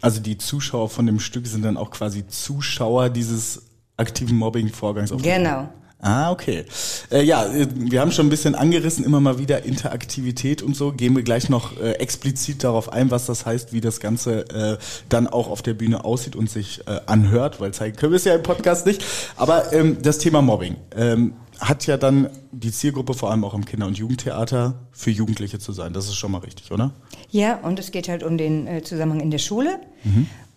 Also 0.00 0.20
die 0.20 0.38
Zuschauer 0.38 0.88
von 0.88 1.06
dem 1.06 1.20
Stück 1.20 1.46
sind 1.46 1.64
dann 1.64 1.76
auch 1.76 1.90
quasi 1.90 2.26
Zuschauer 2.26 3.08
dieses 3.10 3.62
aktiven 3.96 4.36
Mobbing-Vorgangs. 4.36 5.12
auf- 5.12 5.22
Genau. 5.22 5.68
Ah, 6.04 6.32
okay. 6.32 6.64
Äh, 7.12 7.22
ja, 7.22 7.46
äh, 7.46 7.68
wir 7.72 8.00
haben 8.00 8.10
schon 8.10 8.26
ein 8.26 8.30
bisschen 8.30 8.56
angerissen, 8.56 9.04
immer 9.04 9.20
mal 9.20 9.38
wieder 9.38 9.64
Interaktivität 9.64 10.60
und 10.60 10.74
so. 10.74 10.90
Gehen 10.90 11.14
wir 11.14 11.22
gleich 11.22 11.48
noch 11.48 11.78
äh, 11.80 11.92
explizit 11.92 12.64
darauf 12.64 12.92
ein, 12.92 13.12
was 13.12 13.26
das 13.26 13.46
heißt, 13.46 13.72
wie 13.72 13.80
das 13.80 14.00
Ganze 14.00 14.48
äh, 14.50 14.78
dann 15.08 15.28
auch 15.28 15.48
auf 15.48 15.62
der 15.62 15.74
Bühne 15.74 16.04
aussieht 16.04 16.34
und 16.34 16.50
sich 16.50 16.80
äh, 16.88 16.98
anhört, 17.06 17.60
weil 17.60 17.72
zeigen 17.72 17.96
können 17.96 18.10
wir 18.10 18.16
es 18.16 18.24
ja 18.24 18.34
im 18.34 18.42
Podcast 18.42 18.84
nicht. 18.84 19.04
Aber 19.36 19.72
ähm, 19.72 19.98
das 20.02 20.18
Thema 20.18 20.42
Mobbing 20.42 20.74
ähm, 20.96 21.34
hat 21.60 21.86
ja 21.86 21.96
dann 21.96 22.28
die 22.50 22.72
Zielgruppe 22.72 23.14
vor 23.14 23.30
allem 23.30 23.44
auch 23.44 23.54
im 23.54 23.64
Kinder- 23.64 23.86
und 23.86 23.98
Jugendtheater 23.98 24.74
für 24.90 25.10
Jugendliche 25.10 25.58
zu 25.58 25.72
sein. 25.72 25.92
Das 25.92 26.06
ist 26.06 26.16
schon 26.16 26.32
mal 26.32 26.38
richtig, 26.38 26.72
oder? 26.72 26.92
Ja, 27.30 27.58
und 27.58 27.78
es 27.78 27.90
geht 27.92 28.08
halt 28.08 28.22
um 28.22 28.38
den 28.38 28.66
äh, 28.66 28.82
Zusammenhang 28.82 29.20
in 29.20 29.30
der 29.30 29.38
Schule, 29.38 29.78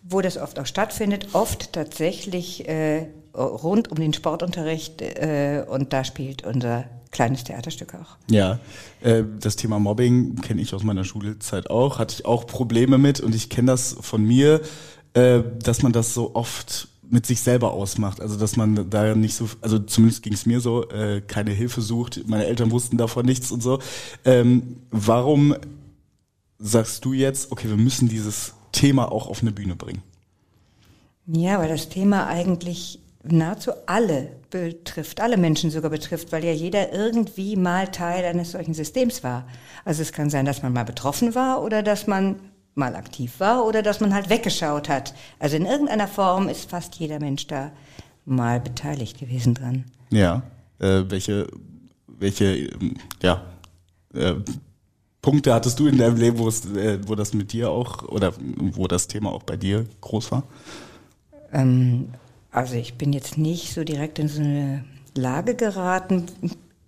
wo 0.04 0.22
das 0.22 0.38
oft 0.38 0.60
auch 0.60 0.66
stattfindet, 0.66 1.30
oft 1.34 1.74
tatsächlich 1.74 2.68
äh, 2.68 3.08
rund 3.36 3.92
um 3.92 3.98
den 3.98 4.14
Sportunterricht 4.14 5.02
äh, 5.02 5.66
und 5.68 5.94
da 5.94 6.04
spielt 6.04 6.46
unser 6.46 6.86
kleines 7.12 7.44
Theaterstück 7.46 7.96
auch. 7.96 8.18
Ja, 8.30 8.60
äh, 9.02 9.24
das 9.40 9.56
Thema 9.56 9.80
Mobbing 9.80 10.36
kenne 10.42 10.62
ich 10.62 10.74
aus 10.74 10.84
meiner 10.84 11.06
Schulzeit 11.06 11.70
auch, 11.70 11.98
hatte 11.98 12.16
ich 12.20 12.26
auch 12.26 12.46
Probleme 12.46 12.98
mit 12.98 13.20
und 13.20 13.34
ich 13.34 13.50
kenne 13.50 13.72
das 13.72 13.96
von 14.02 14.24
mir, 14.24 14.62
äh, 15.14 15.42
dass 15.64 15.82
man 15.82 15.94
das 15.94 16.14
so 16.14 16.36
oft 16.36 16.90
mit 17.10 17.26
sich 17.26 17.42
selber 17.42 17.72
ausmacht. 17.74 18.22
Also 18.22 18.38
dass 18.38 18.56
man 18.56 18.90
da 18.90 19.16
nicht 19.16 19.36
so, 19.36 19.50
also 19.62 19.80
zumindest 19.80 20.24
ging 20.24 20.34
es 20.34 20.46
mir 20.46 20.60
so, 20.60 20.90
äh, 20.90 21.22
keine 21.22 21.52
Hilfe 21.52 21.82
sucht. 21.82 22.22
Meine 22.28 22.46
Eltern 22.46 22.72
wussten 22.72 22.98
davon 22.98 23.26
nichts 23.26 23.52
und 23.52 23.62
so. 23.62 23.80
Ähm, 24.24 24.78
warum 24.92 25.56
sagst 26.60 27.06
du 27.06 27.14
jetzt, 27.14 27.52
okay, 27.52 27.70
wir 27.70 27.78
müssen 27.78 28.08
dieses 28.08 28.54
Thema 28.72 29.12
auch 29.12 29.28
auf 29.28 29.42
eine 29.42 29.52
Bühne 29.52 29.76
bringen? 29.76 30.02
Ja, 31.28 31.60
weil 31.60 31.70
das 31.70 31.90
Thema 31.90 32.28
eigentlich 32.28 33.00
nahezu 33.24 33.72
alle 33.88 34.30
betrifft, 34.52 35.20
alle 35.20 35.38
Menschen 35.38 35.72
sogar 35.72 35.90
betrifft, 35.90 36.32
weil 36.32 36.46
ja 36.46 36.52
jeder 36.52 36.94
irgendwie 36.94 37.56
mal 37.56 37.88
Teil 37.88 38.24
eines 38.26 38.52
solchen 38.52 38.74
Systems 38.74 39.24
war. 39.24 39.48
Also 39.84 40.02
es 40.02 40.12
kann 40.12 40.30
sein, 40.30 40.46
dass 40.46 40.62
man 40.62 40.74
mal 40.74 40.86
betroffen 40.86 41.34
war 41.36 41.64
oder 41.64 41.82
dass 41.82 42.08
man 42.08 42.40
mal 42.76 42.96
aktiv 42.96 43.40
war 43.40 43.66
oder 43.66 43.82
dass 43.82 44.00
man 44.00 44.14
halt 44.14 44.30
weggeschaut 44.30 44.90
hat. 44.90 45.14
Also 45.40 45.56
in 45.56 45.66
irgendeiner 45.66 46.08
Form 46.08 46.50
ist 46.50 46.70
fast 46.70 46.96
jeder 46.96 47.20
Mensch 47.20 47.48
da 47.48 47.72
mal 48.26 48.60
beteiligt 48.60 49.20
gewesen 49.20 49.54
dran. 49.54 49.86
Ja. 50.12 50.44
Äh, 50.80 51.04
welche, 51.10 51.48
welche, 52.08 52.56
ähm, 52.56 52.96
ja, 53.22 53.44
äh, 54.14 54.36
Punkte 55.22 55.54
hattest 55.54 55.80
du 55.80 55.88
in 55.88 55.98
deinem 55.98 56.18
Leben, 56.18 56.38
äh, 56.38 57.00
wo 57.08 57.16
das 57.16 57.34
mit 57.34 57.52
dir 57.54 57.72
auch 57.72 58.04
oder 58.10 58.34
wo 58.74 58.88
das 58.88 59.08
Thema 59.08 59.32
auch 59.32 59.44
bei 59.44 59.58
dir 59.58 59.86
groß 60.02 60.32
war? 60.32 60.44
Ähm, 61.52 62.10
Also 62.52 62.76
ich 62.76 62.94
bin 62.96 63.12
jetzt 63.12 63.38
nicht 63.38 63.74
so 63.74 63.84
direkt 63.84 64.18
in 64.20 64.28
so 64.28 64.42
eine 64.42 64.86
Lage 65.16 65.56
geraten. 65.56 66.26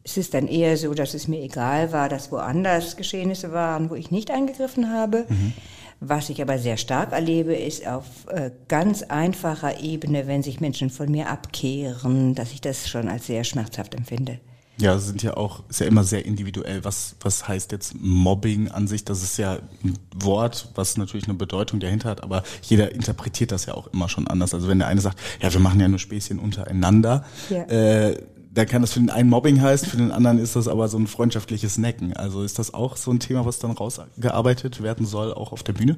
Es 0.04 0.16
ist 0.18 0.34
dann 0.34 0.48
eher 0.48 0.78
so, 0.78 0.94
dass 0.94 1.14
es 1.14 1.28
mir 1.28 1.42
egal 1.42 1.92
war, 1.92 2.08
dass 2.08 2.32
woanders 2.32 2.96
Geschehnisse 2.96 3.52
waren, 3.52 3.90
wo 3.90 3.96
ich 3.96 4.10
nicht 4.12 4.32
eingegriffen 4.32 4.92
habe. 4.94 5.26
Mhm. 5.28 5.54
Was 6.00 6.30
ich 6.30 6.42
aber 6.42 6.60
sehr 6.60 6.78
stark 6.78 7.12
erlebe, 7.12 7.56
ist 7.56 7.88
auf 7.88 8.06
äh, 8.28 8.52
ganz 8.68 9.02
einfacher 9.04 9.80
Ebene, 9.82 10.28
wenn 10.28 10.44
sich 10.44 10.60
Menschen 10.60 10.90
von 10.90 11.10
mir 11.10 11.30
abkehren, 11.30 12.36
dass 12.36 12.52
ich 12.52 12.62
das 12.62 12.88
schon 12.88 13.08
als 13.08 13.26
sehr 13.26 13.44
schmerzhaft 13.44 13.96
empfinde. 13.96 14.40
Ja, 14.80 15.00
sind 15.00 15.24
ja 15.24 15.36
auch, 15.36 15.64
ist 15.70 15.80
ja 15.80 15.88
immer 15.88 16.04
sehr 16.04 16.24
individuell. 16.24 16.86
Was, 16.86 17.16
was 17.22 17.48
heißt 17.48 17.72
jetzt 17.72 17.96
Mobbing 18.00 18.70
an 18.70 18.88
sich? 18.88 19.04
Das 19.04 19.24
ist 19.24 19.38
ja 19.38 19.58
ein 19.84 19.98
Wort, 20.14 20.70
was 20.76 20.98
natürlich 20.98 21.26
eine 21.26 21.34
Bedeutung 21.34 21.80
dahinter 21.80 22.10
hat, 22.10 22.22
aber 22.22 22.44
jeder 22.62 22.92
interpretiert 22.92 23.52
das 23.52 23.66
ja 23.66 23.74
auch 23.74 23.88
immer 23.88 24.08
schon 24.08 24.28
anders. 24.28 24.54
Also 24.54 24.68
wenn 24.68 24.78
der 24.78 24.88
eine 24.88 25.02
sagt, 25.02 25.20
ja, 25.42 25.52
wir 25.52 25.60
machen 25.60 25.80
ja 25.80 25.88
nur 25.88 25.98
Späßchen 25.98 26.38
untereinander, 26.38 27.26
ja. 27.50 27.64
äh, 27.64 28.22
da 28.58 28.66
kann 28.66 28.82
das 28.82 28.94
für 28.94 29.00
den 29.00 29.12
einen 29.12 29.30
Mobbing 29.30 29.62
heißt, 29.62 29.86
für 29.86 29.98
den 29.98 30.12
anderen 30.12 30.40
ist 30.40 30.56
das 30.56 30.68
aber 30.68 30.88
so 30.88 30.98
ein 30.98 31.06
freundschaftliches 31.06 31.78
Necken. 31.78 32.14
Also 32.14 32.42
ist 32.42 32.58
das 32.58 32.74
auch 32.74 32.98
so 32.98 33.12
ein 33.12 33.20
Thema, 33.20 33.46
was 33.46 33.60
dann 33.60 33.70
rausgearbeitet 33.70 34.82
werden 34.82 35.06
soll, 35.06 35.32
auch 35.32 35.52
auf 35.52 35.62
der 35.62 35.74
Bühne? 35.74 35.98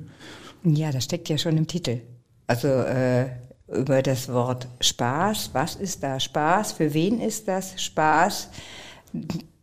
Ja, 0.66 0.92
das 0.92 1.06
steckt 1.06 1.30
ja 1.30 1.38
schon 1.38 1.56
im 1.56 1.68
Titel. 1.68 2.01
Also 2.48 2.68
äh, 2.68 3.28
über 3.70 4.01
das 4.01 4.28
Wort 4.28 4.68
Spaß. 4.82 5.51
Was 5.54 5.75
ist 5.78 6.04
da 6.04 6.20
Spaß? 6.20 6.74
Für 6.74 6.94
wen 6.94 7.22
ist 7.22 7.48
das 7.48 7.82
Spaß? 7.82 8.50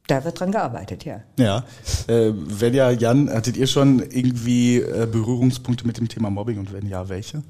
Da 0.06 0.24
wird 0.24 0.40
dran 0.40 0.52
gearbeitet, 0.52 1.04
ja. 1.04 1.20
Ja. 1.38 1.64
Äh, 2.06 2.32
wenn 2.34 2.72
ja, 2.72 2.90
Jan, 2.92 3.28
hattet 3.28 3.58
ihr 3.58 3.66
schon 3.66 3.98
irgendwie 3.98 4.78
äh, 4.78 5.06
Berührungspunkte 5.10 5.86
mit 5.86 5.98
dem 5.98 6.08
Thema 6.08 6.30
Mobbing 6.30 6.58
und 6.58 6.72
wenn 6.72 6.86
ja, 6.86 7.10
welche? 7.10 7.42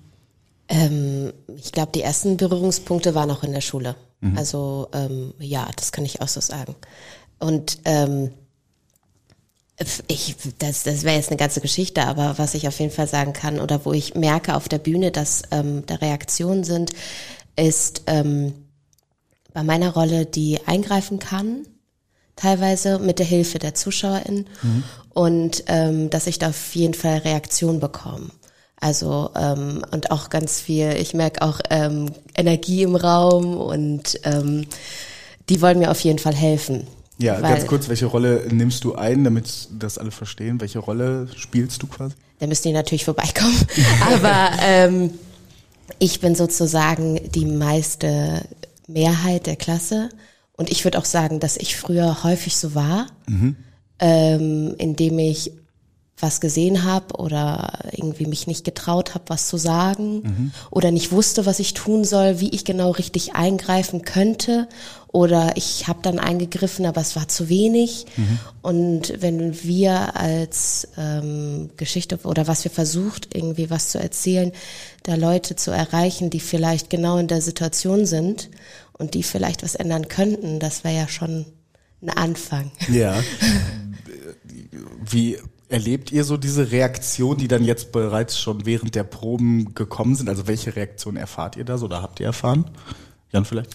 Ähm, 0.69 1.33
ich 1.57 1.73
glaube, 1.73 1.93
die 1.95 2.03
ersten 2.03 2.37
Berührungspunkte 2.37 3.15
waren 3.15 3.31
auch 3.31 3.43
in 3.43 3.53
der 3.53 3.61
Schule. 3.61 3.97
Mhm. 4.21 4.37
Also 4.37 4.89
ähm, 4.93 5.35
ja, 5.39 5.69
das 5.77 5.93
kann 5.93 6.05
ich 6.05 6.21
auch 6.21 6.29
so 6.29 6.41
sagen. 6.41 6.75
Und 7.39 7.79
ähm, 7.85 8.31
ich, 10.09 10.37
das, 10.59 10.85
das 10.85 11.05
wäre 11.05 11.17
jetzt 11.17 11.29
eine 11.29 11.37
ganze 11.37 11.61
Geschichte, 11.61 12.07
aber 12.07 12.39
was 12.39 12.55
ich 12.55 12.67
auf 12.67 12.81
jeden 12.81 12.93
Fall 12.93 13.07
sagen 13.07 13.35
kann 13.35 13.61
oder 13.61 13.85
wo 13.85 13.93
ich 13.93 14.15
merke 14.15 14.55
auf 14.57 14.69
der 14.69 14.79
Bühne, 14.79 15.11
dass 15.11 15.43
ähm, 15.51 15.85
da 15.87 15.97
Reaktionen 15.97 16.65
sind, 16.65 16.93
ist 17.57 18.03
ähm, 18.07 18.55
bei 19.53 19.63
meiner 19.63 19.93
Rolle, 19.93 20.25
die 20.25 20.61
eingreifen 20.67 21.19
kann, 21.19 21.67
teilweise 22.37 22.99
mit 22.99 23.19
der 23.19 23.27
Hilfe 23.27 23.59
der 23.59 23.75
ZuschauerInnen 23.75 24.47
mhm. 24.63 24.85
und 25.11 25.65
ähm, 25.67 26.11
dass 26.11 26.27
ich 26.27 26.39
da 26.39 26.51
auf 26.51 26.75
jeden 26.75 26.95
Fall 26.95 27.19
Reaktion 27.19 27.81
bekomme. 27.81 28.31
Also 28.79 29.31
ähm, 29.35 29.85
und 29.91 30.11
auch 30.11 30.29
ganz 30.29 30.61
viel, 30.61 30.93
ich 30.93 31.15
merke 31.15 31.43
auch 31.43 31.61
ähm, 31.71 32.11
Energie 32.35 32.83
im 32.83 32.95
Raum 32.95 33.57
und 33.57 34.21
ähm, 34.25 34.67
die 35.49 35.63
wollen 35.63 35.79
mir 35.79 35.91
auf 35.91 36.01
jeden 36.01 36.19
Fall 36.19 36.35
helfen. 36.35 36.87
Ja, 37.19 37.41
ganz 37.41 37.67
kurz, 37.67 37.89
welche 37.89 38.07
Rolle 38.07 38.47
nimmst 38.51 38.85
du 38.85 38.95
ein, 38.95 39.25
damit 39.25 39.69
das 39.79 39.97
alle 39.97 40.11
verstehen? 40.11 40.61
Welche 40.61 40.81
Rolle 40.81 41.29
spielst 41.35 41.83
du 41.83 41.87
quasi? 41.87 42.15
Da 42.39 42.47
müssen 42.47 42.69
die 42.69 42.75
natürlich 42.75 43.07
vorbeikommen. 43.07 43.57
Aber 44.13 44.51
ähm, 44.63 45.11
ich 45.99 46.21
bin 46.21 46.35
sozusagen 46.35 47.19
die 47.33 47.47
meiste 47.47 48.43
Mehrheit 48.87 49.47
der 49.47 49.57
Klasse. 49.57 50.11
Und 50.57 50.71
ich 50.71 50.85
würde 50.85 50.99
auch 50.99 51.05
sagen, 51.07 51.41
dass 51.41 51.57
ich 51.57 51.77
früher 51.77 52.23
häufig 52.23 52.57
so 52.57 52.75
war, 52.75 53.07
mhm. 53.27 53.57
ähm, 53.99 54.75
indem 54.77 55.19
ich 55.19 55.53
was 56.19 56.41
gesehen 56.41 56.85
habe 56.85 57.17
oder 57.17 57.79
irgendwie 57.93 58.27
mich 58.27 58.47
nicht 58.47 58.65
getraut 58.65 59.15
habe, 59.15 59.25
was 59.29 59.49
zu 59.49 59.59
sagen 59.59 60.23
mhm. 60.23 60.53
oder 60.71 60.91
nicht 60.91 61.13
wusste, 61.13 61.45
was 61.45 61.59
ich 61.59 61.75
tun 61.75 62.05
soll, 62.05 62.41
wie 62.41 62.49
ich 62.51 62.65
genau 62.65 62.91
richtig 62.91 63.35
eingreifen 63.35 64.03
könnte 64.03 64.67
oder 65.09 65.57
ich 65.57 65.89
habe 65.89 66.01
dann 66.03 66.19
eingegriffen, 66.19 66.87
aber 66.87 67.01
es 67.01 67.17
war 67.17 67.29
zu 67.29 67.49
wenig. 67.49 68.07
Mhm. 68.17 68.39
Und 68.63 69.23
wenn 69.23 69.63
wir 69.63 70.17
als 70.17 70.89
ähm, 70.99 71.71
Geschichte 71.77 72.19
oder 72.25 72.47
was 72.47 72.65
wir 72.65 72.71
versucht, 72.71 73.35
irgendwie 73.35 73.71
was 73.71 73.89
zu 73.89 73.99
erzählen, 73.99 74.53
da 75.03 75.15
Leute 75.15 75.57
zu 75.57 75.71
erreichen, 75.71 76.31
die 76.31 76.41
vielleicht 76.41 76.91
genau 76.91 77.19
in 77.19 77.29
der 77.29 77.41
Situation 77.41 78.07
sind 78.07 78.51
und 78.93 79.15
die 79.15 79.23
vielleicht 79.23 79.63
was 79.63 79.75
ändern 79.75 80.09
könnten, 80.09 80.61
das 80.61 80.85
wäre 80.85 80.97
ja 80.97 81.09
schon 81.09 81.47
ein 82.03 82.11
Anfang. 82.11 82.71
Ja. 82.91 83.23
Wie 85.11 85.39
Erlebt 85.69 86.13
ihr 86.13 86.25
so 86.25 86.37
diese 86.37 86.71
Reaktion, 86.71 87.37
die 87.39 87.49
dann 87.49 87.65
jetzt 87.65 87.91
bereits 87.91 88.39
schon 88.39 88.67
während 88.67 88.95
der 88.95 89.05
Proben 89.05 89.75
gekommen 89.75 90.15
sind? 90.15 90.29
Also 90.29 90.47
welche 90.47 90.77
Reaktion 90.77 91.17
erfahrt 91.17 91.57
ihr 91.57 91.65
da 91.65 91.77
so 91.77 91.87
oder 91.87 92.03
habt 92.03 92.21
ihr 92.21 92.27
erfahren? 92.27 92.67
Jan 93.33 93.45
vielleicht? 93.45 93.75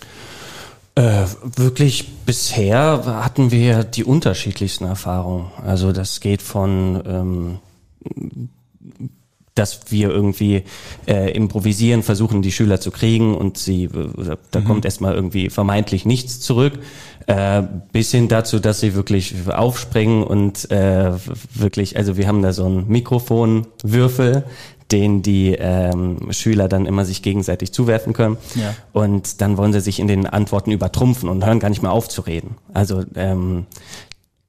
Äh, 0.95 1.25
wirklich 1.55 2.09
bisher 2.25 3.03
hatten 3.05 3.51
wir 3.51 3.83
die 3.83 4.03
unterschiedlichsten 4.03 4.85
Erfahrungen. 4.85 5.51
Also 5.65 5.91
das 5.91 6.19
geht 6.19 6.41
von 6.41 7.01
ähm, 7.05 7.59
dass 9.55 9.91
wir 9.91 10.09
irgendwie 10.09 10.63
äh, 11.07 11.31
improvisieren, 11.31 12.03
versuchen 12.03 12.41
die 12.41 12.51
Schüler 12.51 12.79
zu 12.79 12.91
kriegen 12.91 13.35
und 13.35 13.57
sie, 13.57 13.85
äh, 13.85 14.37
da 14.51 14.59
mhm. 14.59 14.65
kommt 14.65 14.85
erstmal 14.85 15.13
irgendwie 15.13 15.49
vermeintlich 15.49 16.05
nichts 16.05 16.39
zurück, 16.39 16.79
äh, 17.27 17.63
bis 17.91 18.11
hin 18.11 18.27
dazu, 18.27 18.59
dass 18.59 18.79
sie 18.79 18.95
wirklich 18.95 19.35
aufspringen 19.47 20.23
und 20.23 20.71
äh, 20.71 21.11
wirklich, 21.53 21.97
also 21.97 22.17
wir 22.17 22.27
haben 22.27 22.41
da 22.41 22.53
so 22.53 22.65
einen 22.65 22.87
Mikrofonwürfel, 22.87 24.45
den 24.91 25.21
die 25.21 25.55
ähm, 25.57 26.31
Schüler 26.31 26.67
dann 26.67 26.85
immer 26.85 27.05
sich 27.05 27.21
gegenseitig 27.21 27.71
zuwerfen 27.71 28.13
können. 28.13 28.37
Ja. 28.55 28.75
Und 28.91 29.41
dann 29.41 29.57
wollen 29.57 29.71
sie 29.73 29.79
sich 29.79 29.99
in 29.99 30.07
den 30.07 30.27
Antworten 30.27 30.71
übertrumpfen 30.71 31.29
und 31.29 31.45
hören 31.45 31.59
gar 31.59 31.69
nicht 31.69 31.81
mehr 31.81 31.91
auf 31.91 32.09
zu 32.09 32.21
reden. 32.21 32.55
Also 32.73 33.03
ähm, 33.15 33.67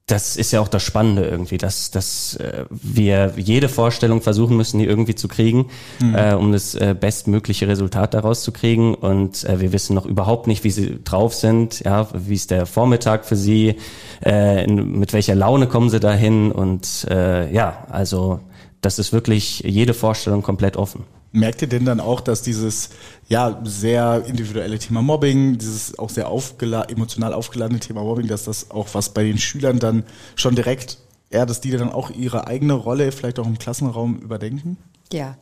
das 0.05 0.35
ist 0.35 0.51
ja 0.51 0.59
auch 0.59 0.67
das 0.67 0.83
Spannende 0.83 1.23
irgendwie, 1.23 1.57
dass, 1.57 1.89
dass 1.89 2.35
äh, 2.35 2.65
wir 2.69 3.33
jede 3.37 3.69
Vorstellung 3.69 4.21
versuchen 4.21 4.57
müssen, 4.57 4.79
die 4.79 4.85
irgendwie 4.85 5.15
zu 5.15 5.29
kriegen, 5.29 5.67
mhm. 6.01 6.15
äh, 6.15 6.33
um 6.33 6.51
das 6.51 6.75
äh, 6.75 6.93
bestmögliche 6.99 7.69
Resultat 7.69 8.13
daraus 8.13 8.43
zu 8.43 8.51
kriegen. 8.51 8.95
Und 8.95 9.45
äh, 9.45 9.61
wir 9.61 9.71
wissen 9.71 9.95
noch 9.95 10.05
überhaupt 10.05 10.47
nicht, 10.47 10.65
wie 10.65 10.71
sie 10.71 10.99
drauf 11.03 11.33
sind, 11.33 11.79
ja, 11.85 12.09
wie 12.13 12.33
ist 12.33 12.51
der 12.51 12.65
Vormittag 12.65 13.23
für 13.23 13.37
sie, 13.37 13.77
äh, 14.25 14.65
in, 14.65 14.99
mit 14.99 15.13
welcher 15.13 15.35
Laune 15.35 15.67
kommen 15.67 15.89
sie 15.89 16.01
dahin. 16.01 16.51
Und 16.51 17.07
äh, 17.09 17.53
ja, 17.53 17.87
also 17.89 18.41
das 18.81 18.99
ist 18.99 19.13
wirklich 19.13 19.61
jede 19.61 19.93
Vorstellung 19.93 20.41
komplett 20.41 20.75
offen. 20.75 21.05
Merkt 21.35 21.63
ihr 21.63 21.67
denn 21.67 21.83
dann 21.83 21.99
auch, 21.99 22.21
dass 22.21 22.43
dieses 22.43 22.91
ja 23.27 23.59
sehr 23.63 24.23
individuelle 24.27 24.77
Thema 24.77 25.01
Mobbing, 25.01 25.57
dieses 25.57 25.97
auch 25.97 26.11
sehr 26.11 26.29
aufgela 26.29 26.83
emotional 26.83 27.33
aufgeladene 27.33 27.79
Thema 27.79 28.03
Mobbing, 28.03 28.27
dass 28.27 28.43
das 28.43 28.69
auch 28.69 28.87
was 28.93 29.09
bei 29.09 29.23
den 29.23 29.39
Schülern 29.39 29.79
dann 29.79 30.03
schon 30.35 30.53
direkt, 30.55 30.99
ja, 31.31 31.47
dass 31.47 31.59
die 31.59 31.71
dann 31.71 31.91
auch 31.91 32.11
ihre 32.11 32.45
eigene 32.45 32.73
Rolle 32.73 33.11
vielleicht 33.11 33.39
auch 33.39 33.47
im 33.47 33.57
Klassenraum 33.57 34.19
überdenken? 34.19 34.77
Ja, 35.11 35.35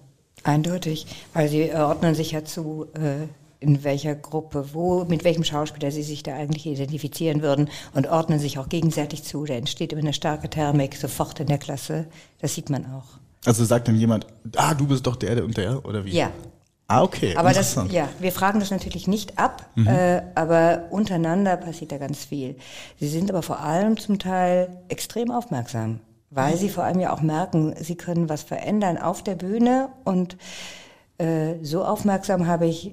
eindeutig, 0.43 1.07
weil 1.33 1.49
sie 1.49 1.73
ordnen 1.73 2.15
sich 2.15 2.31
ja 2.31 2.45
zu, 2.45 2.87
äh, 2.93 3.27
in 3.59 3.83
welcher 3.83 4.15
Gruppe, 4.15 4.69
wo, 4.71 5.03
mit 5.03 5.25
welchem 5.25 5.43
Schauspieler 5.43 5.91
sie 5.91 6.03
sich 6.03 6.23
da 6.23 6.35
eigentlich 6.35 6.65
identifizieren 6.65 7.41
würden 7.41 7.69
und 7.93 8.07
ordnen 8.07 8.39
sich 8.39 8.57
auch 8.59 8.69
gegenseitig 8.69 9.23
zu. 9.23 9.43
Da 9.43 9.55
entsteht 9.55 9.91
immer 9.91 10.01
eine 10.01 10.13
starke 10.13 10.49
Thermik 10.49 10.95
sofort 10.95 11.41
in 11.41 11.47
der 11.47 11.57
Klasse. 11.57 12.07
Das 12.39 12.55
sieht 12.55 12.69
man 12.69 12.85
auch. 12.85 13.19
Also 13.45 13.65
sagt 13.65 13.87
dann 13.87 13.95
jemand, 13.95 14.27
ah, 14.55 14.73
du 14.73 14.87
bist 14.87 15.07
doch 15.07 15.15
der, 15.15 15.35
der 15.35 15.43
und 15.43 15.57
der, 15.57 15.83
oder 15.85 16.05
wie? 16.05 16.11
Ja. 16.11 16.31
Ah, 16.87 17.03
okay. 17.03 17.35
Aber 17.37 17.53
das, 17.53 17.79
ja, 17.89 18.09
wir 18.19 18.33
fragen 18.33 18.59
das 18.59 18.69
natürlich 18.69 19.07
nicht 19.07 19.39
ab, 19.39 19.65
mhm. 19.75 19.87
äh, 19.87 20.23
aber 20.35 20.87
untereinander 20.89 21.55
passiert 21.55 21.93
da 21.93 21.97
ganz 21.97 22.25
viel. 22.25 22.57
Sie 22.99 23.07
sind 23.07 23.31
aber 23.31 23.41
vor 23.41 23.61
allem 23.61 23.95
zum 23.95 24.19
Teil 24.19 24.83
extrem 24.89 25.31
aufmerksam, 25.31 26.01
weil 26.29 26.53
mhm. 26.53 26.57
sie 26.57 26.69
vor 26.69 26.83
allem 26.83 26.99
ja 26.99 27.13
auch 27.13 27.21
merken, 27.21 27.73
sie 27.79 27.95
können 27.95 28.27
was 28.27 28.43
verändern 28.43 28.97
auf 28.97 29.23
der 29.23 29.35
Bühne 29.35 29.89
und 30.03 30.35
äh, 31.17 31.53
so 31.63 31.85
aufmerksam 31.85 32.45
habe 32.45 32.65
ich 32.65 32.91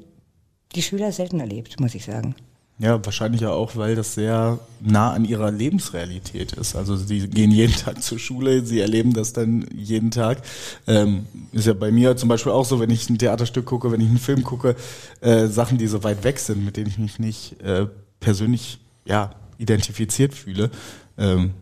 die 0.77 0.83
Schüler 0.83 1.11
selten 1.11 1.41
erlebt, 1.41 1.81
muss 1.81 1.97
ich 1.97 2.05
sagen. 2.05 2.37
Ja, 2.81 3.05
wahrscheinlich 3.05 3.41
ja 3.41 3.51
auch, 3.51 3.75
weil 3.75 3.97
das 3.97 4.15
sehr 4.15 4.61
nah 4.81 5.13
an 5.13 5.25
ihrer 5.25 5.51
Lebensrealität 5.51 6.53
ist. 6.53 6.77
Also 6.77 6.97
sie 6.97 7.27
gehen 7.27 7.51
jeden 7.51 7.75
Tag 7.75 8.01
zur 8.01 8.21
Schule, 8.21 8.65
sie 8.65 8.79
erleben 8.79 9.13
das 9.15 9.33
dann 9.33 9.67
jeden 9.75 10.13
Tag. 10.13 10.43
Ähm, 10.87 11.27
ist 11.51 11.67
ja 11.67 11.73
bei 11.73 11.91
mir 11.91 12.17
zum 12.17 12.29
Beispiel 12.29 12.53
auch 12.53 12.65
so, 12.65 12.79
wenn 12.79 12.91
ich 12.91 13.11
ein 13.11 13.19
Theaterstück 13.19 13.67
gucke, 13.67 13.91
wenn 13.91 14.01
ich 14.01 14.09
einen 14.09 14.19
Film 14.19 14.45
gucke, 14.45 14.77
äh, 15.21 15.49
Sachen, 15.49 15.77
die 15.77 15.89
so 15.89 16.05
weit 16.05 16.23
weg 16.23 16.39
sind, 16.39 16.65
mit 16.65 16.77
denen 16.77 16.87
ich 16.87 16.99
mich 16.99 17.19
nicht 17.19 17.61
äh, 17.63 17.87
persönlich 18.21 18.79
ja 19.05 19.33
identifiziert 19.59 20.33
fühle. 20.33 20.71
Ähm, 21.19 21.55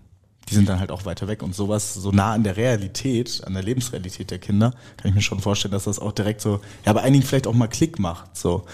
die 0.50 0.54
sind 0.54 0.68
dann 0.68 0.78
halt 0.78 0.90
auch 0.90 1.06
weiter 1.06 1.26
weg 1.28 1.42
und 1.42 1.54
sowas 1.54 1.94
so 1.94 2.12
nah 2.12 2.32
an 2.32 2.44
der 2.44 2.56
Realität, 2.58 3.42
an 3.44 3.54
der 3.54 3.62
Lebensrealität 3.62 4.30
der 4.30 4.38
Kinder, 4.38 4.72
kann 4.96 5.08
ich 5.08 5.14
mir 5.14 5.22
schon 5.22 5.40
vorstellen, 5.40 5.72
dass 5.72 5.84
das 5.84 5.98
auch 5.98 6.12
direkt 6.12 6.40
so, 6.40 6.60
ja, 6.84 6.92
bei 6.92 7.02
einigen 7.02 7.24
vielleicht 7.24 7.46
auch 7.46 7.54
mal 7.54 7.68
Klick 7.68 7.98
macht, 7.98 8.36
so. 8.36 8.64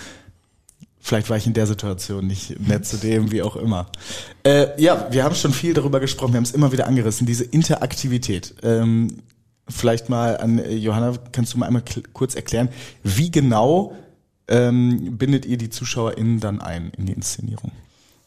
Vielleicht 1.04 1.28
war 1.30 1.36
ich 1.36 1.48
in 1.48 1.52
der 1.52 1.66
Situation 1.66 2.28
nicht 2.28 2.60
nett 2.60 2.86
zu 2.86 2.96
dem, 2.96 3.32
wie 3.32 3.42
auch 3.42 3.56
immer. 3.56 3.88
Äh, 4.44 4.80
ja, 4.80 5.08
wir 5.10 5.24
haben 5.24 5.34
schon 5.34 5.52
viel 5.52 5.74
darüber 5.74 5.98
gesprochen, 5.98 6.32
wir 6.32 6.36
haben 6.36 6.44
es 6.44 6.52
immer 6.52 6.70
wieder 6.70 6.86
angerissen, 6.86 7.26
diese 7.26 7.42
Interaktivität. 7.42 8.54
Ähm, 8.62 9.08
vielleicht 9.68 10.08
mal 10.08 10.36
an 10.36 10.60
äh, 10.60 10.74
Johanna, 10.74 11.14
kannst 11.32 11.54
du 11.54 11.58
mal 11.58 11.66
einmal 11.66 11.82
kurz 12.12 12.36
erklären, 12.36 12.68
wie 13.02 13.32
genau 13.32 13.96
ähm, 14.46 15.18
bindet 15.18 15.44
ihr 15.44 15.58
die 15.58 15.70
ZuschauerInnen 15.70 16.38
dann 16.38 16.60
ein 16.60 16.92
in 16.96 17.06
die 17.06 17.12
Inszenierung? 17.12 17.72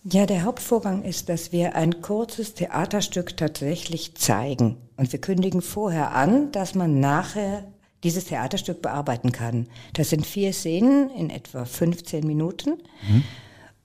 Ja, 0.04 0.26
der 0.26 0.44
Hauptvorgang 0.44 1.04
ist, 1.04 1.30
dass 1.30 1.54
wir 1.54 1.76
ein 1.76 2.02
kurzes 2.02 2.56
Theaterstück 2.56 3.38
tatsächlich 3.38 4.16
zeigen. 4.16 4.78
Und 4.98 5.12
wir 5.14 5.20
kündigen 5.20 5.62
vorher 5.62 6.12
an, 6.12 6.52
dass 6.52 6.76
man 6.76 7.00
nachher 7.00 7.64
dieses 8.06 8.26
Theaterstück 8.26 8.82
bearbeiten 8.82 9.32
kann. 9.32 9.68
Das 9.94 10.12
sind 10.12 10.26
vier 10.26 10.54
Szenen 10.54 11.10
in 11.10 11.30
etwa 11.30 11.66
15 11.66 12.26
Minuten. 12.26 12.82
Mhm. 13.08 13.24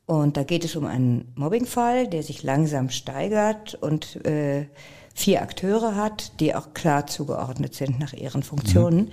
Und 0.07 0.37
da 0.37 0.43
geht 0.43 0.65
es 0.65 0.77
um 0.77 0.85
einen 0.85 1.33
Mobbingfall, 1.37 2.07
der 2.07 2.23
sich 2.23 2.43
langsam 2.43 2.91
steigert 2.91 3.75
und 3.75 4.25
äh, 4.27 4.67
vier 5.15 5.41
Akteure 5.41 5.97
hat, 5.97 6.39
die 6.41 6.55
auch 6.55 6.75
klar 6.75 7.07
zugeordnet 7.07 7.75
sind 7.75 7.99
nach 7.99 8.12
ihren 8.12 8.43
Funktionen. 8.43 9.07
Mhm. 9.07 9.11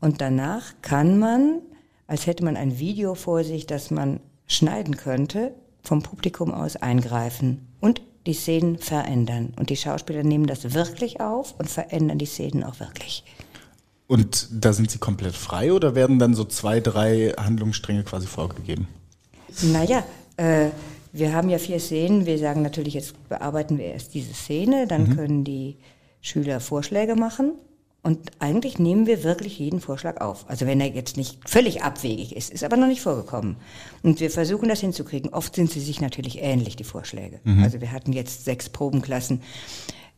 Und 0.00 0.20
danach 0.20 0.74
kann 0.82 1.18
man, 1.18 1.62
als 2.06 2.26
hätte 2.26 2.44
man 2.44 2.56
ein 2.56 2.78
Video 2.78 3.14
vor 3.14 3.42
sich, 3.42 3.66
das 3.66 3.90
man 3.90 4.20
schneiden 4.46 4.96
könnte, 4.96 5.54
vom 5.82 6.02
Publikum 6.02 6.52
aus 6.52 6.76
eingreifen 6.76 7.68
und 7.80 8.02
die 8.26 8.34
Szenen 8.34 8.78
verändern. 8.78 9.54
Und 9.56 9.70
die 9.70 9.76
Schauspieler 9.76 10.24
nehmen 10.24 10.46
das 10.46 10.74
wirklich 10.74 11.20
auf 11.20 11.54
und 11.58 11.70
verändern 11.70 12.18
die 12.18 12.26
Szenen 12.26 12.64
auch 12.64 12.80
wirklich. 12.80 13.24
Und 14.08 14.48
da 14.52 14.72
sind 14.72 14.90
sie 14.90 14.98
komplett 14.98 15.34
frei 15.34 15.72
oder 15.72 15.94
werden 15.94 16.18
dann 16.18 16.34
so 16.34 16.44
zwei, 16.44 16.80
drei 16.80 17.32
Handlungsstränge 17.36 18.04
quasi 18.04 18.26
vorgegeben? 18.26 18.86
Naja, 19.62 20.04
äh, 20.36 20.68
wir 21.12 21.34
haben 21.34 21.48
ja 21.48 21.58
vier 21.58 21.80
Szenen. 21.80 22.26
Wir 22.26 22.38
sagen 22.38 22.62
natürlich, 22.62 22.94
jetzt 22.94 23.28
bearbeiten 23.28 23.78
wir 23.78 23.86
erst 23.86 24.14
diese 24.14 24.34
Szene, 24.34 24.86
dann 24.86 25.08
mhm. 25.08 25.16
können 25.16 25.44
die 25.44 25.76
Schüler 26.20 26.60
Vorschläge 26.60 27.16
machen. 27.16 27.52
Und 28.02 28.30
eigentlich 28.38 28.78
nehmen 28.78 29.08
wir 29.08 29.24
wirklich 29.24 29.58
jeden 29.58 29.80
Vorschlag 29.80 30.20
auf. 30.20 30.48
Also 30.48 30.64
wenn 30.64 30.80
er 30.80 30.86
jetzt 30.86 31.16
nicht 31.16 31.40
völlig 31.48 31.82
abwegig 31.82 32.36
ist, 32.36 32.52
ist 32.52 32.62
aber 32.62 32.76
noch 32.76 32.86
nicht 32.86 33.00
vorgekommen. 33.00 33.56
Und 34.04 34.20
wir 34.20 34.30
versuchen 34.30 34.68
das 34.68 34.78
hinzukriegen. 34.78 35.32
Oft 35.32 35.56
sind 35.56 35.72
sie 35.72 35.80
sich 35.80 36.00
natürlich 36.00 36.40
ähnlich, 36.40 36.76
die 36.76 36.84
Vorschläge. 36.84 37.40
Mhm. 37.42 37.64
Also 37.64 37.80
wir 37.80 37.90
hatten 37.90 38.12
jetzt 38.12 38.44
sechs 38.44 38.68
Probenklassen, 38.68 39.42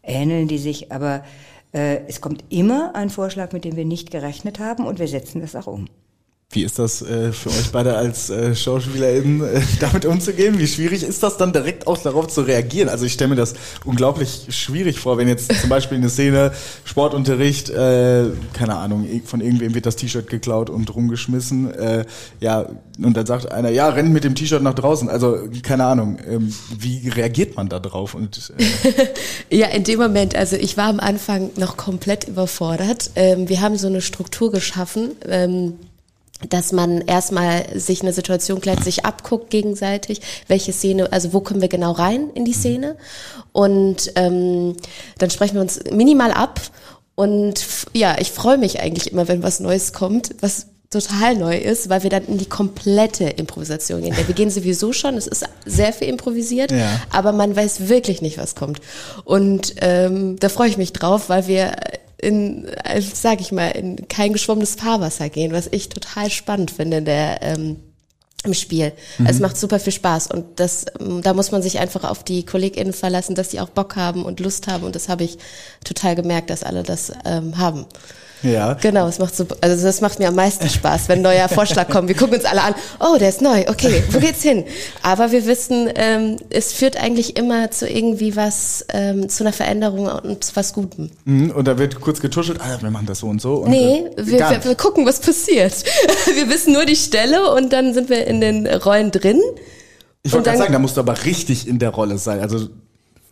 ähneln 0.03 0.49
die 0.49 0.59
sich, 0.59 0.93
aber 0.93 1.25
es 1.73 2.21
kommt 2.21 2.45
immer 2.49 2.95
ein 2.95 3.11
Vorschlag, 3.11 3.53
mit 3.53 3.65
dem 3.65 3.77
wir 3.77 3.85
nicht 3.85 4.11
gerechnet 4.11 4.59
haben 4.59 4.87
und 4.87 4.99
wir 4.99 5.09
setzen 5.09 5.41
das 5.41 5.55
auch 5.55 5.67
um. 5.67 5.87
Wie 6.59 6.65
ist 6.65 6.81
das 6.81 7.03
äh, 7.03 7.31
für 7.31 7.51
euch 7.51 7.71
beide 7.71 7.95
als 7.95 8.31
äh, 8.31 8.53
SchauspielerInnen, 8.53 9.43
äh, 9.43 9.61
damit 9.81 10.05
umzugehen? 10.07 10.59
Wie 10.59 10.67
schwierig 10.67 11.05
ist 11.05 11.23
das 11.23 11.37
dann 11.37 11.53
direkt 11.53 11.87
auch 11.87 11.99
darauf 11.99 12.27
zu 12.27 12.41
reagieren? 12.41 12.89
Also 12.89 13.05
ich 13.05 13.13
stelle 13.13 13.31
mir 13.31 13.37
das 13.37 13.55
unglaublich 13.85 14.47
schwierig 14.49 14.99
vor, 14.99 15.19
wenn 15.19 15.29
jetzt 15.29 15.53
zum 15.61 15.71
Beispiel 15.71 15.99
eine 15.99 16.11
Szene, 16.11 16.51
Sportunterricht, 16.85 17.71
äh, 17.71 18.25
keine 18.55 18.75
Ahnung, 18.75 19.07
von 19.25 19.41
irgendwem 19.41 19.73
wird 19.77 19.87
das 19.87 19.95
T-Shirt 19.95 20.29
geklaut 20.29 20.69
und 20.69 20.93
rumgeschmissen, 20.93 21.73
äh, 21.73 22.05
ja, 22.41 22.67
und 23.01 23.17
dann 23.17 23.27
sagt 23.27 23.53
einer, 23.53 23.71
ja, 23.71 23.89
rennt 23.91 24.13
mit 24.13 24.25
dem 24.25 24.35
T-Shirt 24.35 24.61
nach 24.61 24.75
draußen. 24.75 25.09
Also 25.09 25.39
keine 25.63 25.85
Ahnung, 25.85 26.19
ähm, 26.29 26.53
wie 26.77 27.09
reagiert 27.09 27.57
man 27.57 27.69
da 27.69 27.79
drauf? 27.79 28.15
Und, 28.15 28.53
äh 28.59 29.57
ja, 29.57 29.69
in 29.69 29.85
dem 29.85 30.01
Moment, 30.01 30.35
also 30.35 30.57
ich 30.57 30.77
war 30.77 30.89
am 30.89 30.99
Anfang 30.99 31.51
noch 31.57 31.77
komplett 31.77 32.27
überfordert. 32.27 33.13
Ähm, 33.15 33.49
wir 33.49 33.61
haben 33.61 33.77
so 33.79 33.87
eine 33.87 34.01
Struktur 34.01 34.51
geschaffen, 34.51 35.13
ähm, 35.29 35.75
dass 36.49 36.73
man 36.73 37.01
erstmal 37.01 37.67
sich 37.79 38.03
eine 38.03 38.13
Situation 38.13 38.61
klärt, 38.61 38.85
sich 38.85 39.05
abguckt 39.05 39.51
gegenseitig, 39.51 40.21
welche 40.47 40.73
Szene, 40.73 41.13
also 41.13 41.33
wo 41.33 41.41
können 41.41 41.61
wir 41.61 41.69
genau 41.69 41.93
rein 41.93 42.31
in 42.35 42.45
die 42.45 42.53
Szene 42.53 42.97
und 43.53 44.13
ähm, 44.15 44.77
dann 45.19 45.31
sprechen 45.31 45.55
wir 45.55 45.63
uns 45.63 45.81
minimal 45.91 46.31
ab 46.31 46.61
und 47.15 47.67
ja, 47.93 48.17
ich 48.21 48.31
freue 48.31 48.59
mich 48.59 48.81
eigentlich 48.81 49.11
immer, 49.11 49.27
wenn 49.27 49.43
was 49.43 49.59
Neues 49.59 49.93
kommt, 49.93 50.37
was 50.41 50.67
total 50.91 51.37
neu 51.37 51.57
ist, 51.57 51.91
weil 51.91 52.03
wir 52.03 52.11
dann 52.11 52.25
in 52.27 52.39
die 52.39 52.49
komplette 52.49 53.25
Improvisation 53.25 54.01
gehen. 54.01 54.17
Wir 54.17 54.35
gehen 54.35 54.51
sowieso 54.51 54.93
schon, 54.93 55.17
es 55.17 55.27
ist 55.27 55.45
sehr 55.67 55.93
viel 55.93 56.09
improvisiert, 56.09 56.71
ja. 56.71 57.01
aber 57.11 57.33
man 57.33 57.55
weiß 57.55 57.89
wirklich 57.89 58.23
nicht, 58.23 58.39
was 58.39 58.55
kommt. 58.55 58.81
Und 59.25 59.75
ähm, 59.81 60.37
da 60.39 60.49
freue 60.49 60.69
ich 60.69 60.79
mich 60.79 60.95
drauf, 60.95 61.29
weil 61.29 61.47
wir 61.47 61.77
in, 62.21 62.67
also 62.85 63.11
sag 63.15 63.41
ich 63.41 63.53
mal, 63.53 63.69
in 63.71 64.09
kein 64.09 64.33
geschwommenes 64.33 64.75
Fahrwasser 64.75 65.29
gehen, 65.29 65.53
was 65.53 65.69
ich 65.71 65.89
total 65.89 66.31
spannend 66.31 66.71
finde, 66.71 67.03
der 67.03 67.43
ähm, 67.43 67.77
im 68.45 68.55
Spiel. 68.55 68.93
Mhm. 69.19 69.27
Also 69.27 69.37
es 69.37 69.41
macht 69.41 69.57
super 69.57 69.81
viel 69.81 69.93
Spaß 69.93 70.29
und 70.29 70.61
das, 70.61 70.87
ähm, 71.01 71.23
da 71.23 71.35
muss 71.35 71.51
man 71.51 71.63
sich 71.63 71.79
einfach 71.79 72.05
auf 72.05 72.25
die 72.25 72.45
KollegInnen 72.45 72.93
verlassen, 72.93 73.35
dass 73.35 73.49
die 73.49 73.61
auch 73.61 73.71
Bock 73.71 73.97
haben 73.97 74.25
und 74.25 74.41
Lust 74.41 74.69
haben 74.69 74.85
und 74.85 74.95
das 74.95 75.09
habe 75.09 75.25
ich 75.25 75.39
total 75.85 76.15
gemerkt, 76.15 76.51
dass 76.51 76.63
alle 76.63 76.83
das 76.83 77.13
ähm, 77.25 77.59
haben. 77.59 77.87
Ja. 78.43 78.75
Genau, 78.75 79.09
es 79.09 79.19
macht 79.19 79.35
super, 79.35 79.57
also 79.61 79.85
das 79.85 80.01
macht 80.01 80.19
mir 80.19 80.29
am 80.29 80.35
meisten 80.35 80.69
Spaß, 80.69 81.09
wenn 81.09 81.21
ein 81.21 81.23
neuer 81.23 81.49
Vorschlag 81.49 81.89
kommt. 81.89 82.09
Wir 82.09 82.17
gucken 82.17 82.37
uns 82.37 82.45
alle 82.45 82.63
an, 82.63 82.75
oh, 83.01 83.17
der 83.19 83.31
ist 83.31 83.43
neu, 83.43 83.65
okay, 83.69 84.03
wo 84.11 84.19
geht's 84.21 84.43
hin? 84.43 84.65
Aber 85.03 85.33
wir 85.33 85.47
wissen, 85.47 85.91
ähm, 85.95 86.37
es 86.51 86.73
führt 86.73 86.97
eigentlich 86.97 87.37
immer 87.37 87.71
zu 87.71 87.89
irgendwie 87.89 88.37
was, 88.37 88.85
ähm, 88.93 89.29
zu 89.29 89.45
einer 89.45 89.53
Veränderung 89.53 90.07
und 90.07 90.45
zu 90.45 90.57
was 90.57 90.73
Gutem. 90.73 91.11
Mhm, 91.25 91.51
und 91.51 91.67
da 91.67 91.79
wird 91.79 92.01
kurz 92.01 92.21
getuschelt, 92.21 92.61
ah, 92.61 92.79
wir 92.81 92.91
machen 92.91 93.07
das 93.07 93.21
so 93.21 93.27
und 93.27 93.41
so. 93.41 93.57
Und 93.57 93.71
nee, 93.71 94.05
äh, 94.17 94.27
wir, 94.27 94.39
wir, 94.39 94.65
wir 94.65 94.75
gucken, 94.75 95.05
was 95.07 95.21
passiert. 95.21 95.85
wir 96.35 96.49
wissen 96.49 96.73
nur 96.73 96.85
die 96.85 96.97
Stelle 96.97 97.53
und 97.53 97.73
dann 97.73 97.95
sind 97.95 98.09
wir 98.09 98.27
in 98.27 98.41
den 98.41 98.67
Rollen 98.67 99.11
drin. 99.11 99.41
Ich 100.23 100.33
wollte 100.33 100.51
gerade 100.51 100.59
sagen, 100.59 100.73
da 100.73 100.79
musst 100.79 100.97
du 100.97 101.01
aber 101.01 101.25
richtig 101.25 101.67
in 101.67 101.79
der 101.79 101.91
Rolle 101.91 102.19
sein. 102.19 102.41
Also 102.41 102.69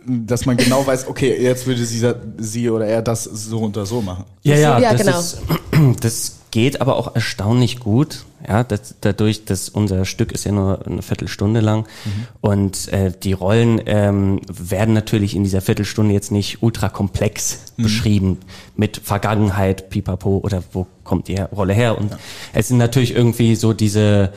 dass 0.06 0.46
man 0.46 0.56
genau 0.56 0.86
weiß, 0.86 1.08
okay, 1.08 1.36
jetzt 1.40 1.66
würde 1.66 1.84
sie, 1.84 2.12
sie 2.38 2.70
oder 2.70 2.86
er 2.86 3.02
das 3.02 3.24
so 3.24 3.58
und 3.58 3.76
so 3.86 4.00
machen. 4.00 4.24
Ja, 4.42 4.56
ja, 4.56 4.78
ja 4.78 4.92
das 4.92 5.00
genau. 5.04 5.18
Ist, 5.18 5.40
das 6.04 6.36
geht 6.50 6.80
aber 6.80 6.96
auch 6.96 7.14
erstaunlich 7.14 7.80
gut. 7.80 8.24
Ja, 8.46 8.62
das, 8.62 8.94
dadurch, 9.00 9.44
dass 9.44 9.68
unser 9.68 10.04
Stück 10.04 10.30
ist 10.30 10.44
ja 10.44 10.52
nur 10.52 10.86
eine 10.86 11.02
Viertelstunde 11.02 11.60
lang 11.60 11.80
mhm. 11.80 12.26
und 12.40 12.92
äh, 12.92 13.10
die 13.10 13.32
Rollen 13.32 13.80
ähm, 13.86 14.40
werden 14.46 14.94
natürlich 14.94 15.34
in 15.34 15.42
dieser 15.42 15.60
Viertelstunde 15.60 16.14
jetzt 16.14 16.30
nicht 16.30 16.62
ultra 16.62 16.88
komplex 16.88 17.58
mhm. 17.76 17.82
beschrieben 17.82 18.38
mit 18.76 18.98
Vergangenheit, 18.98 19.90
Pipapo 19.90 20.38
oder 20.38 20.62
wo 20.72 20.86
kommt 21.02 21.26
die 21.26 21.40
Rolle 21.40 21.74
her. 21.74 21.98
Und 21.98 22.12
ja. 22.12 22.18
es 22.52 22.68
sind 22.68 22.78
natürlich 22.78 23.16
irgendwie 23.16 23.56
so 23.56 23.72
diese, 23.72 24.32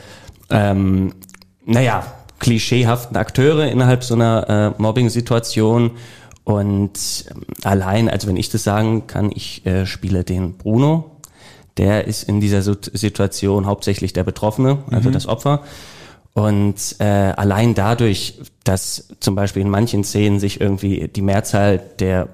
ähm, 0.50 1.14
naja, 1.64 2.04
klischeehaften 2.40 3.16
Akteure 3.16 3.68
innerhalb 3.68 4.02
so 4.02 4.14
einer 4.14 4.74
äh, 4.76 4.82
Mobbing-Situation. 4.82 5.92
Und 6.42 7.24
ähm, 7.30 7.42
allein, 7.62 8.08
also 8.08 8.26
wenn 8.26 8.36
ich 8.36 8.48
das 8.48 8.64
sagen 8.64 9.06
kann, 9.06 9.30
ich 9.32 9.64
äh, 9.64 9.86
spiele 9.86 10.24
den 10.24 10.56
Bruno. 10.56 11.12
Der 11.76 12.06
ist 12.06 12.24
in 12.24 12.40
dieser 12.40 12.62
Situation 12.62 13.64
hauptsächlich 13.64 14.12
der 14.12 14.24
Betroffene, 14.24 14.78
also 14.90 15.08
mhm. 15.08 15.12
das 15.12 15.26
Opfer. 15.26 15.62
Und 16.32 16.96
äh, 17.00 17.04
allein 17.04 17.74
dadurch, 17.74 18.38
dass 18.64 19.08
zum 19.20 19.34
Beispiel 19.34 19.62
in 19.62 19.70
manchen 19.70 20.04
Szenen 20.04 20.38
sich 20.38 20.60
irgendwie 20.60 21.08
die 21.08 21.22
Mehrzahl 21.22 21.82
der 21.98 22.28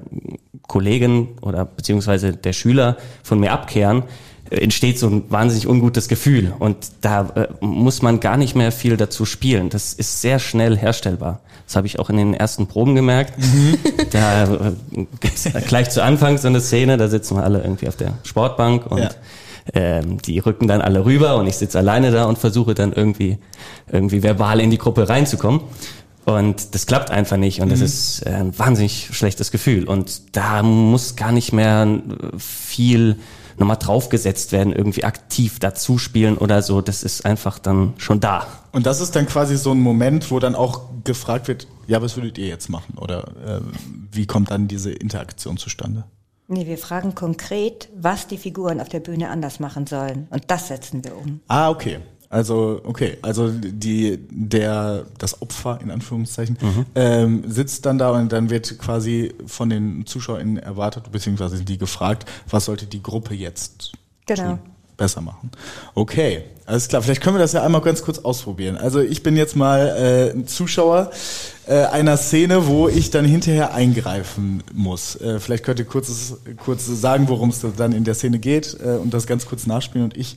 Kollegen 0.66 1.38
oder 1.40 1.64
beziehungsweise 1.64 2.32
der 2.32 2.52
Schüler 2.52 2.96
von 3.22 3.40
mir 3.40 3.52
abkehren, 3.52 4.02
entsteht 4.50 4.98
so 4.98 5.08
ein 5.08 5.30
wahnsinnig 5.30 5.66
ungutes 5.66 6.08
Gefühl. 6.08 6.54
Und 6.58 6.76
da 7.00 7.28
äh, 7.34 7.64
muss 7.64 8.02
man 8.02 8.20
gar 8.20 8.36
nicht 8.36 8.54
mehr 8.54 8.70
viel 8.70 8.96
dazu 8.96 9.24
spielen. 9.24 9.70
Das 9.70 9.92
ist 9.92 10.20
sehr 10.20 10.38
schnell 10.38 10.76
herstellbar. 10.76 11.40
Das 11.66 11.74
habe 11.74 11.86
ich 11.86 11.98
auch 11.98 12.10
in 12.10 12.16
den 12.16 12.34
ersten 12.34 12.66
Proben 12.68 12.94
gemerkt. 12.94 13.38
Mhm. 13.38 13.78
Da 14.12 14.44
äh, 14.44 15.60
gleich 15.66 15.90
zu 15.90 16.02
Anfang 16.02 16.38
so 16.38 16.48
eine 16.48 16.60
Szene, 16.60 16.96
da 16.96 17.08
sitzen 17.08 17.36
wir 17.36 17.44
alle 17.44 17.60
irgendwie 17.60 17.88
auf 17.88 17.96
der 17.96 18.14
Sportbank 18.22 18.86
und 18.86 18.98
ja. 18.98 19.10
Ähm, 19.74 20.20
die 20.22 20.38
rücken 20.38 20.68
dann 20.68 20.80
alle 20.80 21.04
rüber 21.04 21.36
und 21.36 21.46
ich 21.46 21.56
sitze 21.56 21.78
alleine 21.78 22.10
da 22.10 22.26
und 22.26 22.38
versuche 22.38 22.74
dann 22.74 22.92
irgendwie 22.92 23.38
irgendwie 23.90 24.22
verbal 24.22 24.60
in 24.60 24.70
die 24.70 24.78
Gruppe 24.78 25.08
reinzukommen. 25.08 25.60
Und 26.24 26.74
das 26.74 26.86
klappt 26.86 27.10
einfach 27.10 27.36
nicht 27.36 27.60
und 27.60 27.70
das 27.70 27.78
mhm. 27.78 27.84
ist 27.84 28.26
äh, 28.26 28.30
ein 28.30 28.58
wahnsinnig 28.58 29.10
schlechtes 29.12 29.52
Gefühl. 29.52 29.88
Und 29.88 30.36
da 30.36 30.62
muss 30.62 31.14
gar 31.14 31.30
nicht 31.30 31.52
mehr 31.52 31.86
viel 32.36 33.16
nochmal 33.58 33.76
draufgesetzt 33.76 34.52
werden, 34.52 34.72
irgendwie 34.72 35.04
aktiv 35.04 35.58
dazu 35.60 35.98
spielen 35.98 36.36
oder 36.36 36.62
so. 36.62 36.80
Das 36.80 37.02
ist 37.02 37.24
einfach 37.24 37.58
dann 37.58 37.94
schon 37.96 38.20
da. 38.20 38.46
Und 38.72 38.86
das 38.86 39.00
ist 39.00 39.16
dann 39.16 39.26
quasi 39.26 39.56
so 39.56 39.72
ein 39.72 39.80
Moment, 39.80 40.30
wo 40.30 40.40
dann 40.40 40.54
auch 40.54 40.82
gefragt 41.04 41.48
wird, 41.48 41.66
ja, 41.86 42.02
was 42.02 42.16
würdet 42.16 42.38
ihr 42.38 42.48
jetzt 42.48 42.68
machen? 42.68 42.98
Oder 42.98 43.28
äh, 43.46 43.60
wie 44.12 44.26
kommt 44.26 44.50
dann 44.50 44.68
diese 44.68 44.90
Interaktion 44.92 45.56
zustande? 45.56 46.04
Nee, 46.48 46.66
wir 46.66 46.78
fragen 46.78 47.14
konkret, 47.14 47.88
was 47.96 48.28
die 48.28 48.38
Figuren 48.38 48.80
auf 48.80 48.88
der 48.88 49.00
Bühne 49.00 49.30
anders 49.30 49.58
machen 49.58 49.86
sollen. 49.86 50.28
Und 50.30 50.44
das 50.48 50.68
setzen 50.68 51.04
wir 51.04 51.16
um. 51.16 51.40
Ah, 51.48 51.70
okay. 51.70 51.98
Also, 52.28 52.80
okay, 52.84 53.18
also 53.22 53.50
die, 53.50 54.18
der, 54.30 55.06
das 55.18 55.40
Opfer 55.42 55.78
in 55.80 55.90
Anführungszeichen 55.90 56.58
mhm. 56.60 56.86
ähm, 56.94 57.44
sitzt 57.46 57.86
dann 57.86 57.98
da 57.98 58.10
und 58.10 58.32
dann 58.32 58.50
wird 58.50 58.78
quasi 58.78 59.32
von 59.46 59.70
den 59.70 60.06
ZuschauerInnen 60.06 60.58
erwartet, 60.58 61.10
beziehungsweise 61.12 61.64
die 61.64 61.78
gefragt, 61.78 62.28
was 62.50 62.64
sollte 62.64 62.86
die 62.86 63.02
Gruppe 63.02 63.34
jetzt 63.34 63.92
genau. 64.26 64.42
tun, 64.42 64.58
besser 64.96 65.20
machen. 65.20 65.50
Okay, 65.94 66.44
alles 66.64 66.88
klar. 66.88 67.02
Vielleicht 67.02 67.22
können 67.22 67.36
wir 67.36 67.40
das 67.40 67.52
ja 67.52 67.62
einmal 67.62 67.80
ganz 67.80 68.02
kurz 68.02 68.18
ausprobieren. 68.18 68.76
Also 68.76 69.00
ich 69.00 69.22
bin 69.22 69.36
jetzt 69.36 69.56
mal 69.56 69.96
äh, 69.96 70.30
ein 70.36 70.46
Zuschauer 70.46 71.10
äh, 71.66 71.84
einer 71.84 72.16
Szene, 72.16 72.66
wo 72.66 72.88
ich 72.88 73.10
dann 73.10 73.24
hinterher 73.24 73.74
eingreifen 73.74 74.62
muss. 74.72 75.16
Äh, 75.16 75.38
vielleicht 75.38 75.64
könnt 75.64 75.78
ihr 75.78 75.84
kurzes, 75.84 76.38
kurz 76.56 76.86
sagen, 76.86 77.28
worum 77.28 77.50
es 77.50 77.64
dann 77.76 77.92
in 77.92 78.04
der 78.04 78.14
Szene 78.14 78.38
geht 78.38 78.76
äh, 78.80 78.96
und 78.96 79.12
das 79.12 79.26
ganz 79.26 79.46
kurz 79.46 79.66
nachspielen 79.66 80.04
und 80.04 80.16
ich 80.16 80.36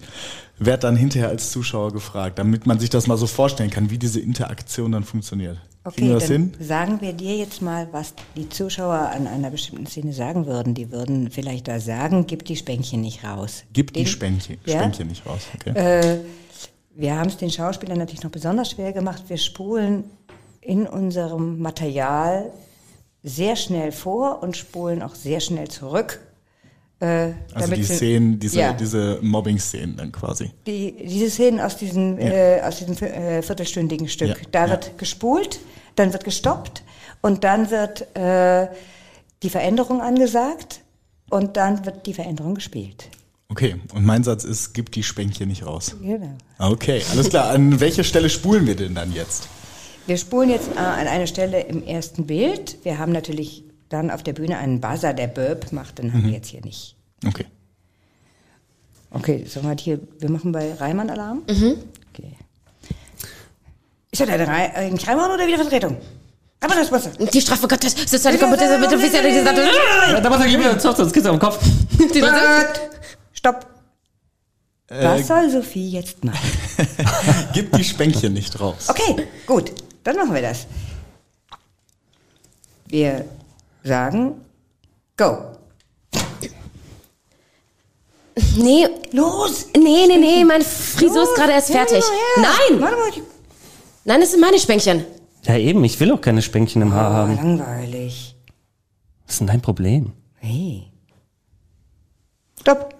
werde 0.60 0.82
dann 0.82 0.96
hinterher 0.96 1.30
als 1.30 1.52
Zuschauer 1.52 1.94
gefragt, 1.94 2.38
damit 2.38 2.66
man 2.66 2.80
sich 2.80 2.90
das 2.90 3.08
mal 3.08 3.18
so 3.18 3.28
vorstellen 3.28 3.70
kann, 3.70 3.90
wie 3.90 3.98
diese 3.98 4.20
Interaktion 4.20 4.92
dann 4.92 5.04
funktioniert. 5.06 5.58
Okay, 5.86 6.10
dann 6.10 6.20
hin? 6.22 6.54
sagen 6.60 7.00
wir 7.02 7.14
dir 7.14 7.38
jetzt 7.38 7.62
mal, 7.62 7.88
was 7.92 8.14
die 8.36 8.50
Zuschauer 8.50 9.12
an 9.16 9.28
einer 9.28 9.50
bestimmten 9.50 9.86
Szene 9.88 10.12
sagen 10.14 10.46
würden. 10.46 10.74
Die 10.74 10.92
würden 10.92 11.32
vielleicht 11.32 11.68
da 11.68 11.80
sagen, 11.80 12.28
gib 12.28 12.44
die 12.46 12.56
Spänkchen 12.58 13.02
nicht 13.02 13.24
raus. 13.24 13.64
Gib 13.74 13.94
die 13.94 14.02
Den- 14.04 14.08
Spänkchen, 14.08 14.58
Ja? 14.66 14.80
Spänkchen 14.80 15.08
nicht 15.08 15.26
raus. 15.26 15.42
Okay. 15.56 15.72
Äh, 15.78 16.18
wir 16.96 17.18
haben 17.18 17.30
es 17.30 17.38
den 17.38 17.50
Schauspielern 17.50 17.98
natürlich 17.98 18.24
noch 18.24 18.32
besonders 18.32 18.72
schwer 18.72 18.92
gemacht. 18.92 19.24
Wir 19.28 19.38
spulen 19.38 20.04
in 20.62 20.86
unserem 20.86 21.60
Material 21.60 22.52
sehr 23.24 23.56
schnell 23.56 23.92
vor 23.94 24.44
und 24.44 24.58
spulen 24.58 25.02
auch 25.02 25.16
sehr 25.16 25.40
schnell 25.40 25.70
zurück. 25.70 26.20
Äh, 27.02 27.32
also 27.54 27.74
die 27.74 27.84
Szenen, 27.84 28.40
diese, 28.40 28.60
Ja. 28.60 28.74
diese 28.74 29.20
Mobbing-Szenen 29.22 29.96
dann 29.96 30.12
quasi. 30.12 30.52
die, 30.68 30.96
diese 31.08 31.30
Szenen 31.30 31.62
aus 31.62 31.78
diesem, 31.78 32.18
äh, 32.20 32.60
aus 32.62 32.80
diesem 32.80 32.96
äh, 33.08 33.42
viertelstündigen 33.42 34.08
Stück. 34.10 34.30
Ja, 34.30 34.36
Da 34.52 34.66
ja. 34.66 34.72
wird 34.72 34.98
gespult, 34.98 35.60
dann 35.96 36.12
wird 36.12 36.24
gestoppt 36.26 36.84
und 37.22 37.44
dann 37.46 37.72
wird 37.72 38.16
äh, 38.18 38.68
die 39.44 39.50
Veränderung 39.50 40.02
angesagt 40.02 40.82
und 41.30 41.56
dann 41.56 41.86
wird 41.86 42.06
die 42.06 42.14
Veränderung 42.14 42.56
gespielt. 42.56 43.10
Okay, 43.52 43.78
und 43.96 44.06
mein 44.06 44.24
Satz 44.24 44.44
ist, 44.44 44.74
gib 44.74 44.92
die 44.92 45.02
Spänkchen 45.02 45.48
nicht 45.48 45.66
raus. 45.66 45.96
Genau. 46.02 46.36
Okay, 46.60 47.02
alles 47.12 47.30
klar. 47.30 47.50
An 47.50 47.80
welcher 47.80 48.04
Stelle 48.04 48.30
spulen 48.30 48.68
wir 48.68 48.76
denn 48.76 48.94
dann 48.94 49.12
jetzt? 49.14 49.48
Wir 50.06 50.18
spulen 50.18 50.50
jetzt 50.50 50.70
äh, 50.76 50.80
an 50.80 51.08
eine 51.08 51.28
Stelle 51.28 51.62
im 51.62 51.84
ersten 51.86 52.26
Bild. 52.28 52.78
Wir 52.84 52.98
haben 53.00 53.12
natürlich 53.12 53.64
dann 53.90 54.10
auf 54.12 54.24
der 54.24 54.34
Bühne 54.34 54.58
einen 54.58 54.80
Buzzer, 54.82 55.14
der 55.14 55.28
Burp 55.28 55.72
macht, 55.72 55.98
den 55.98 56.08
Mhm. 56.08 56.14
haben 56.14 56.24
wir 56.26 56.32
jetzt 56.34 56.48
hier 56.50 56.62
nicht. 56.62 56.96
Okay. 57.28 57.46
Okay, 59.12 59.46
sollen 59.46 59.66
wir 59.68 59.76
hier, 59.78 60.00
wir 60.20 60.30
machen 60.30 60.52
bei 60.52 60.74
Reimann 60.76 61.10
Alarm? 61.10 61.42
Mhm. 61.50 61.76
Okay. 62.14 62.36
Ist 64.12 64.22
das 64.22 64.30
eine, 64.30 64.48
Rei- 64.48 64.74
ein 64.76 64.96
Reimann 64.96 65.32
oder 65.32 65.48
wieder 65.48 65.58
Vertretung? 65.58 65.98
Aber 66.62 66.76
das 66.76 66.92
Wasser. 66.92 67.12
Die 67.12 67.42
Strafe 67.42 67.68
Gottes, 67.68 67.96
das 67.96 68.12
ist 68.14 68.28
eine 68.28 68.38
Kompetenz 68.38 68.80
mit 68.80 68.94
offizielle 68.94 69.32
Gesamt. 69.32 69.58
Da 70.24 70.30
muss 70.30 70.40
er 70.42 70.80
Zoff, 70.80 70.98
sonst 70.98 71.14
geht's 71.14 71.26
am 71.26 71.40
Kopf. 71.40 71.60
Stopp. 73.34 73.66
Äh, 74.88 75.06
Was 75.06 75.28
soll 75.28 75.50
Sophie 75.50 75.90
jetzt 75.92 76.24
machen? 76.24 76.50
Gib 77.54 77.72
die 77.74 77.84
Spänkchen 77.84 78.34
nicht 78.34 78.60
raus. 78.60 78.88
Okay, 78.90 79.28
gut, 79.46 79.72
dann 80.04 80.16
machen 80.18 80.34
wir 80.34 80.42
das. 80.42 80.66
Wir 82.88 83.26
sagen 83.84 84.42
Go. 85.18 85.38
Nee, 88.58 88.88
Los! 89.12 89.68
nee, 89.76 90.06
nee, 90.08 90.18
nee, 90.18 90.46
meine 90.46 90.64
Frisur 90.64 91.24
ist 91.24 91.36
gerade 91.36 91.52
erst 91.54 91.72
fertig. 91.72 92.04
Nein, 92.38 92.82
Warte 92.82 92.96
mal, 92.96 93.10
ich- 93.10 93.22
nein, 94.06 94.22
das 94.22 94.32
sind 94.32 94.40
meine 94.40 94.58
Spänkchen. 94.60 95.06
Ja 95.44 95.58
eben, 95.58 95.84
ich 95.84 96.00
will 96.00 96.12
auch 96.12 96.22
keine 96.22 96.42
Spänkchen 96.42 96.82
im 96.82 96.94
Haar 96.94 97.12
oh, 97.12 97.14
haben. 97.16 97.36
langweilig. 97.36 98.36
Was 99.26 99.34
ist 99.34 99.40
denn 99.40 99.48
dein 99.48 99.62
Problem? 99.62 100.14
Hey. 100.36 100.88
Stopp. 102.62 102.94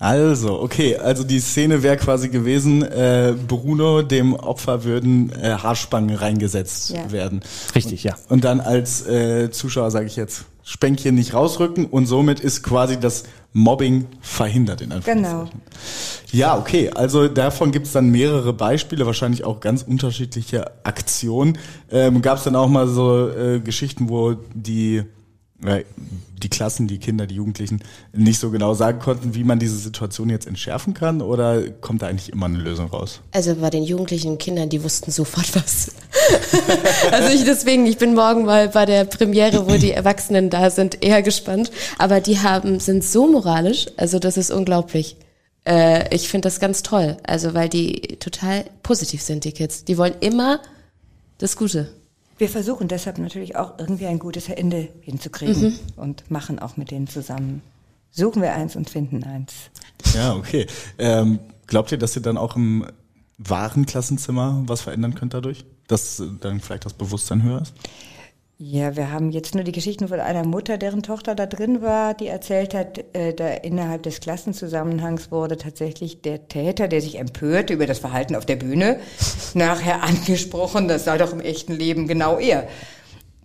Also, 0.00 0.60
okay, 0.60 0.96
also 0.96 1.24
die 1.24 1.40
Szene 1.40 1.82
wäre 1.82 1.96
quasi 1.96 2.28
gewesen, 2.28 2.82
äh, 2.82 3.34
Bruno, 3.48 4.02
dem 4.02 4.34
Opfer 4.34 4.84
würden 4.84 5.32
äh, 5.32 5.50
Haarspangen 5.60 6.14
reingesetzt 6.14 6.90
Ja. 6.90 7.10
werden. 7.10 7.40
Richtig, 7.74 8.04
ja. 8.04 8.14
Und 8.28 8.44
dann 8.44 8.60
als 8.60 9.04
äh, 9.06 9.50
Zuschauer 9.50 9.90
sage 9.90 10.06
ich 10.06 10.14
jetzt, 10.16 10.44
Spänkchen 10.62 11.14
nicht 11.14 11.32
rausrücken 11.32 11.86
und 11.86 12.04
somit 12.06 12.40
ist 12.40 12.62
quasi 12.62 13.00
das 13.00 13.24
Mobbing 13.54 14.06
verhindert 14.20 14.82
in 14.82 14.92
Anführungszeichen. 14.92 15.48
Genau. 15.50 15.62
Ja, 16.30 16.58
okay. 16.58 16.90
Also 16.94 17.26
davon 17.26 17.72
gibt's 17.72 17.92
dann 17.92 18.10
mehrere 18.10 18.52
Beispiele, 18.52 19.06
wahrscheinlich 19.06 19.44
auch 19.44 19.60
ganz 19.60 19.82
unterschiedliche 19.82 20.66
Aktionen. 20.84 21.56
Ähm, 21.90 22.20
Gab 22.20 22.36
es 22.36 22.44
dann 22.44 22.54
auch 22.54 22.68
mal 22.68 22.86
so 22.86 23.30
äh, 23.30 23.60
Geschichten, 23.60 24.10
wo 24.10 24.34
die 24.54 25.04
die 25.60 26.48
Klassen, 26.48 26.86
die 26.86 26.98
Kinder, 26.98 27.26
die 27.26 27.34
Jugendlichen 27.34 27.80
nicht 28.12 28.38
so 28.38 28.50
genau 28.50 28.74
sagen 28.74 29.00
konnten, 29.00 29.34
wie 29.34 29.42
man 29.42 29.58
diese 29.58 29.76
Situation 29.76 30.30
jetzt 30.30 30.46
entschärfen 30.46 30.94
kann? 30.94 31.20
Oder 31.20 31.68
kommt 31.68 32.02
da 32.02 32.06
eigentlich 32.06 32.32
immer 32.32 32.46
eine 32.46 32.58
Lösung 32.58 32.88
raus? 32.88 33.20
Also 33.32 33.56
bei 33.56 33.70
den 33.70 33.82
jugendlichen 33.82 34.38
Kindern, 34.38 34.68
die 34.68 34.84
wussten 34.84 35.10
sofort 35.10 35.52
was. 35.56 35.92
also 37.10 37.34
ich 37.34 37.44
deswegen, 37.44 37.86
ich 37.86 37.98
bin 37.98 38.14
morgen 38.14 38.44
mal 38.44 38.68
bei 38.68 38.86
der 38.86 39.04
Premiere, 39.04 39.68
wo 39.68 39.76
die 39.76 39.90
Erwachsenen 39.90 40.48
da 40.48 40.70
sind, 40.70 41.02
eher 41.02 41.22
gespannt. 41.22 41.72
Aber 41.98 42.20
die 42.20 42.38
haben, 42.38 42.78
sind 42.78 43.02
so 43.02 43.26
moralisch, 43.26 43.86
also 43.96 44.20
das 44.20 44.36
ist 44.36 44.52
unglaublich. 44.52 45.16
Äh, 45.66 46.14
ich 46.14 46.28
finde 46.28 46.46
das 46.46 46.60
ganz 46.60 46.84
toll. 46.84 47.16
Also 47.24 47.54
weil 47.54 47.68
die 47.68 48.16
total 48.20 48.64
positiv 48.84 49.22
sind, 49.22 49.42
die 49.44 49.52
Kids. 49.52 49.84
Die 49.84 49.98
wollen 49.98 50.14
immer 50.20 50.60
das 51.38 51.56
Gute. 51.56 51.88
Wir 52.38 52.48
versuchen 52.48 52.88
deshalb 52.88 53.18
natürlich 53.18 53.56
auch 53.56 53.78
irgendwie 53.78 54.06
ein 54.06 54.18
gutes 54.18 54.48
Ende 54.48 54.88
hinzukriegen 55.00 55.78
und 55.96 56.30
machen 56.30 56.58
auch 56.58 56.76
mit 56.76 56.90
denen 56.90 57.08
zusammen. 57.08 57.62
Suchen 58.10 58.40
wir 58.42 58.52
eins 58.52 58.76
und 58.76 58.88
finden 58.88 59.24
eins. 59.24 59.54
Ja, 60.14 60.34
okay. 60.34 60.66
Ähm, 60.98 61.40
glaubt 61.66 61.92
ihr, 61.92 61.98
dass 61.98 62.16
ihr 62.16 62.22
dann 62.22 62.38
auch 62.38 62.56
im 62.56 62.86
wahren 63.38 63.86
Klassenzimmer 63.86 64.62
was 64.66 64.80
verändern 64.80 65.14
könnt 65.14 65.34
dadurch? 65.34 65.64
Dass 65.88 66.20
äh, 66.20 66.26
dann 66.40 66.60
vielleicht 66.60 66.84
das 66.84 66.94
Bewusstsein 66.94 67.42
höher 67.42 67.62
ist? 67.62 67.74
Ja, 68.60 68.96
wir 68.96 69.12
haben 69.12 69.30
jetzt 69.30 69.54
nur 69.54 69.62
die 69.62 69.70
Geschichten 69.70 70.08
von 70.08 70.18
einer 70.18 70.44
Mutter, 70.44 70.78
deren 70.78 71.04
Tochter 71.04 71.36
da 71.36 71.46
drin 71.46 71.80
war, 71.80 72.14
die 72.14 72.26
erzählt 72.26 72.74
hat, 72.74 72.98
äh, 73.12 73.32
da 73.32 73.46
innerhalb 73.50 74.02
des 74.02 74.18
Klassenzusammenhangs 74.18 75.30
wurde 75.30 75.56
tatsächlich 75.56 76.22
der 76.22 76.48
Täter, 76.48 76.88
der 76.88 77.00
sich 77.00 77.20
empörte 77.20 77.74
über 77.74 77.86
das 77.86 78.00
Verhalten 78.00 78.34
auf 78.34 78.46
der 78.46 78.56
Bühne, 78.56 78.98
nachher 79.54 80.02
angesprochen, 80.02 80.88
das 80.88 81.04
sei 81.04 81.18
doch 81.18 81.32
im 81.32 81.38
echten 81.38 81.72
Leben 81.72 82.08
genau 82.08 82.36
er. 82.36 82.66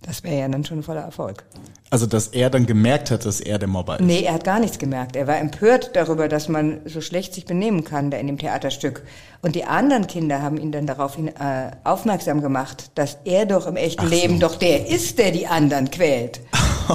Das 0.06 0.22
wäre 0.22 0.38
ja 0.38 0.48
dann 0.48 0.64
schon 0.64 0.82
voller 0.82 1.00
Erfolg. 1.00 1.44
Also, 1.90 2.06
dass 2.06 2.28
er 2.28 2.50
dann 2.50 2.66
gemerkt 2.66 3.10
hat, 3.10 3.24
dass 3.24 3.40
er 3.40 3.58
der 3.58 3.68
Mobber 3.68 4.00
ist. 4.00 4.04
Nee, 4.04 4.22
er 4.24 4.34
hat 4.34 4.44
gar 4.44 4.58
nichts 4.58 4.78
gemerkt. 4.78 5.16
Er 5.16 5.26
war 5.26 5.38
empört 5.38 5.90
darüber, 5.94 6.28
dass 6.28 6.48
man 6.48 6.80
so 6.86 7.00
schlecht 7.00 7.34
sich 7.34 7.46
benehmen 7.46 7.84
kann 7.84 8.10
da 8.10 8.18
in 8.18 8.26
dem 8.26 8.36
Theaterstück. 8.36 9.04
Und 9.42 9.54
die 9.54 9.64
anderen 9.64 10.06
Kinder 10.06 10.42
haben 10.42 10.58
ihn 10.58 10.72
dann 10.72 10.86
daraufhin 10.86 11.28
äh, 11.28 11.70
aufmerksam 11.84 12.40
gemacht, 12.40 12.90
dass 12.96 13.18
er 13.24 13.46
doch 13.46 13.66
im 13.66 13.76
echten 13.76 14.08
Leben 14.08 14.40
doch 14.40 14.56
der 14.56 14.88
ist, 14.88 15.18
der 15.18 15.30
die 15.30 15.46
anderen 15.46 15.90
quält. 15.90 16.40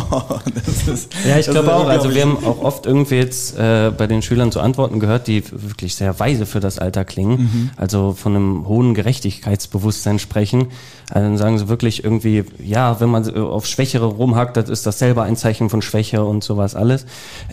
das 0.56 0.88
ist, 0.88 1.14
Ja, 1.26 1.38
ich 1.40 1.46
das 1.46 1.54
glaube 1.54 1.68
ist 1.68 1.74
auch. 1.74 1.88
Also 1.88 2.14
wir 2.14 2.22
haben 2.22 2.44
auch 2.44 2.62
oft 2.62 2.86
irgendwie 2.86 3.16
jetzt 3.16 3.58
äh, 3.58 3.92
bei 3.96 4.06
den 4.08 4.22
Schülern 4.22 4.52
so 4.52 4.60
Antworten 4.60 5.00
gehört, 5.00 5.28
die 5.28 5.44
wirklich 5.52 5.96
sehr 5.96 6.20
weise 6.20 6.46
für 6.46 6.60
das 6.60 6.78
Alter 6.78 7.06
klingen. 7.06 7.72
Also 7.78 8.14
von 8.14 8.36
einem 8.36 8.68
hohen 8.68 8.94
Gerechtigkeitsbewusstsein 8.94 10.20
sprechen. 10.20 10.68
Also 11.10 11.28
dann 11.28 11.38
sagen 11.38 11.58
sie 11.58 11.68
wirklich 11.68 12.04
irgendwie, 12.04 12.44
ja, 12.64 13.00
wenn 13.00 13.10
man 13.10 13.28
auf 13.36 13.66
Schwächere 13.66 14.06
rumhackt, 14.06 14.58
das 14.58 14.70
ist 14.70 14.86
das 14.86 15.00
selber 15.00 15.24
ein 15.24 15.36
Zeichen 15.36 15.70
von 15.70 15.82
Schwäche 15.82 16.24
und 16.24 16.44
sowas 16.44 16.76
alles. 16.76 17.06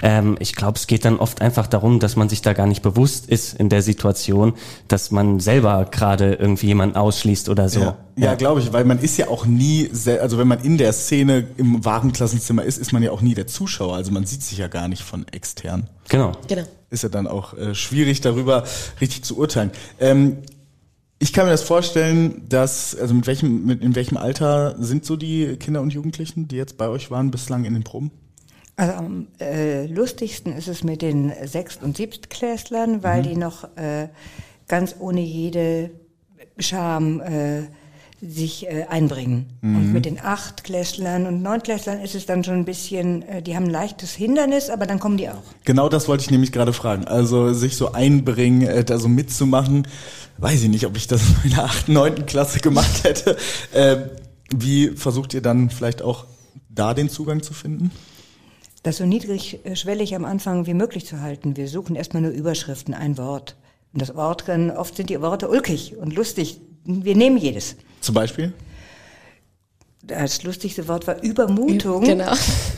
Ähm, 0.03 0.37
ich 0.41 0.55
glaube, 0.55 0.77
es 0.79 0.87
geht 0.87 1.05
dann 1.05 1.19
oft 1.19 1.41
einfach 1.41 1.67
darum, 1.67 2.01
dass 2.01 2.17
man 2.17 2.29
sich 2.29 2.43
da 2.43 2.53
gar 2.53 2.67
nicht 2.67 2.83
bewusst 2.83 3.27
ist 3.27 3.55
in 3.55 3.69
der 3.69 3.83
Situation, 3.83 4.55
dass 4.89 5.11
man 5.11 5.41
selber 5.41 5.87
gerade 5.91 6.35
irgendwie 6.35 6.67
jemanden 6.67 6.97
ausschließt 6.97 7.49
oder 7.49 7.69
so. 7.69 7.81
Ja, 7.81 7.97
ja 8.17 8.35
glaube 8.35 8.61
ich, 8.61 8.73
weil 8.73 8.85
man 8.85 8.99
ist 8.99 9.17
ja 9.17 9.29
auch 9.29 9.47
nie, 9.47 9.89
sel- 9.93 10.21
also 10.21 10.39
wenn 10.39 10.49
man 10.49 10.61
in 10.61 10.79
der 10.79 10.93
Szene 10.93 11.47
im 11.57 11.85
wahren 11.85 12.13
Klassenzimmer 12.13 12.63
ist, 12.65 12.79
ist 12.79 12.93
man 12.93 13.03
ja 13.03 13.11
auch 13.11 13.21
nie 13.23 13.35
der 13.35 13.47
Zuschauer. 13.47 13.95
Also 13.97 14.13
man 14.13 14.27
sieht 14.27 14.43
sich 14.43 14.59
ja 14.59 14.69
gar 14.69 14.89
nicht 14.89 15.03
von 15.03 15.27
extern. 15.33 15.89
Genau. 16.09 16.33
Genau. 16.49 16.63
Ist 16.91 17.03
ja 17.03 17.09
dann 17.09 17.27
auch 17.27 17.55
äh, 17.55 17.75
schwierig 17.75 18.21
darüber 18.21 18.65
richtig 19.01 19.25
zu 19.25 19.37
urteilen. 19.39 19.71
Ähm, 19.99 20.39
ich 21.19 21.33
kann 21.33 21.47
mir 21.47 21.53
das 21.53 21.63
vorstellen, 21.63 22.47
dass, 22.49 22.95
also 22.95 23.15
mit 23.15 23.27
welchem, 23.27 23.65
mit, 23.65 23.83
in 23.83 23.95
welchem 23.95 24.17
Alter 24.17 24.77
sind 24.79 25.05
so 25.05 25.17
die 25.17 25.57
Kinder 25.57 25.81
und 25.81 25.93
Jugendlichen, 25.93 26.49
die 26.49 26.57
jetzt 26.57 26.77
bei 26.77 26.89
euch 26.89 27.11
waren 27.11 27.31
bislang 27.31 27.65
in 27.65 27.75
den 27.75 27.85
Proben? 27.85 28.11
Also 28.77 28.93
am 28.93 29.29
äh, 29.41 29.87
lustigsten 29.87 30.53
ist 30.53 30.69
es 30.69 30.85
mit 30.85 31.01
den 31.01 31.33
Sechst- 31.45 31.83
und 31.83 31.97
Siebtklässlern, 31.97 33.03
weil 33.03 33.23
die 33.23 33.37
noch 33.37 33.65
äh, 33.77 34.09
ganz 34.69 34.97
ohne 34.99 35.23
jede 35.23 35.91
Scham 36.59 37.21
äh, 37.21 37.63
sich 38.21 38.67
äh, 38.67 38.87
einbringen. 38.89 39.47
Und 39.63 39.93
mit 39.93 40.07
den 40.07 40.19
Achtklässlern 40.21 41.27
und 41.27 41.43
Neunklässlern 41.43 42.01
ist 42.01 42.15
es 42.15 42.25
dann 42.25 42.45
schon 42.45 42.55
ein 42.55 42.65
bisschen, 42.65 43.23
äh, 43.23 43.43
die 43.43 43.55
haben 43.55 43.65
ein 43.65 43.71
leichtes 43.71 44.15
Hindernis, 44.15 44.71
aber 44.71 44.87
dann 44.87 44.99
kommen 44.99 45.19
die 45.19 45.29
auch. 45.29 45.43
Genau 45.65 45.89
das 45.89 46.09
wollte 46.09 46.25
ich 46.25 46.31
nämlich 46.31 46.53
gerade 46.53 46.73
fragen. 46.73 47.05
Also 47.05 47.53
sich 47.53 47.77
so 47.77 47.93
einbringen, 47.93 48.63
äh, 48.63 48.85
da 48.85 48.99
so 48.99 49.09
mitzumachen. 49.09 49.87
Weiß 50.39 50.63
ich 50.63 50.69
nicht, 50.69 50.87
ob 50.87 50.97
ich 50.97 51.07
das 51.07 51.23
in 51.45 51.51
der 51.51 51.65
8., 51.65 51.89
9. 51.89 52.27
Klasse 52.27 52.61
gemacht 52.61 53.05
hätte. 53.05 53.37
Äh, 53.73 53.97
wie 54.51 54.89
versucht 54.91 55.35
ihr 55.35 55.43
dann 55.43 55.71
vielleicht 55.71 56.01
auch 56.01 56.25
da 56.71 56.95
den 56.95 57.09
Zugang 57.09 57.43
zu 57.43 57.53
finden? 57.53 57.91
Das 58.83 58.99
so 58.99 59.05
niedrigschwellig 59.05 60.15
am 60.15 60.25
Anfang 60.25 60.67
wie 60.67 60.75
möglich 60.75 61.07
zu 61.07 61.21
halten. 61.21 61.57
Wir 61.57 61.69
suchen 61.69 61.97
erstmal 61.97 62.23
nur 62.23 62.33
Überschriften, 62.33 62.95
ein 62.95 63.19
Wort. 63.19 63.57
Und 63.93 64.01
das 64.01 64.15
Wort 64.15 64.47
kann, 64.47 64.71
oft 64.71 64.97
sind 64.97 65.11
die 65.11 65.21
Worte 65.21 65.49
ulkig 65.49 65.97
und 65.97 66.15
lustig. 66.15 66.61
Wir 66.85 67.17
nehmen 67.17 67.37
jedes. 67.37 67.77
Zum 68.07 68.15
Beispiel? 68.15 68.53
Das 70.05 70.45
lustigste 70.45 70.87
Wort 70.87 71.09
war 71.09 71.21
Übermutung. 71.25 72.05
Genau. 72.05 72.31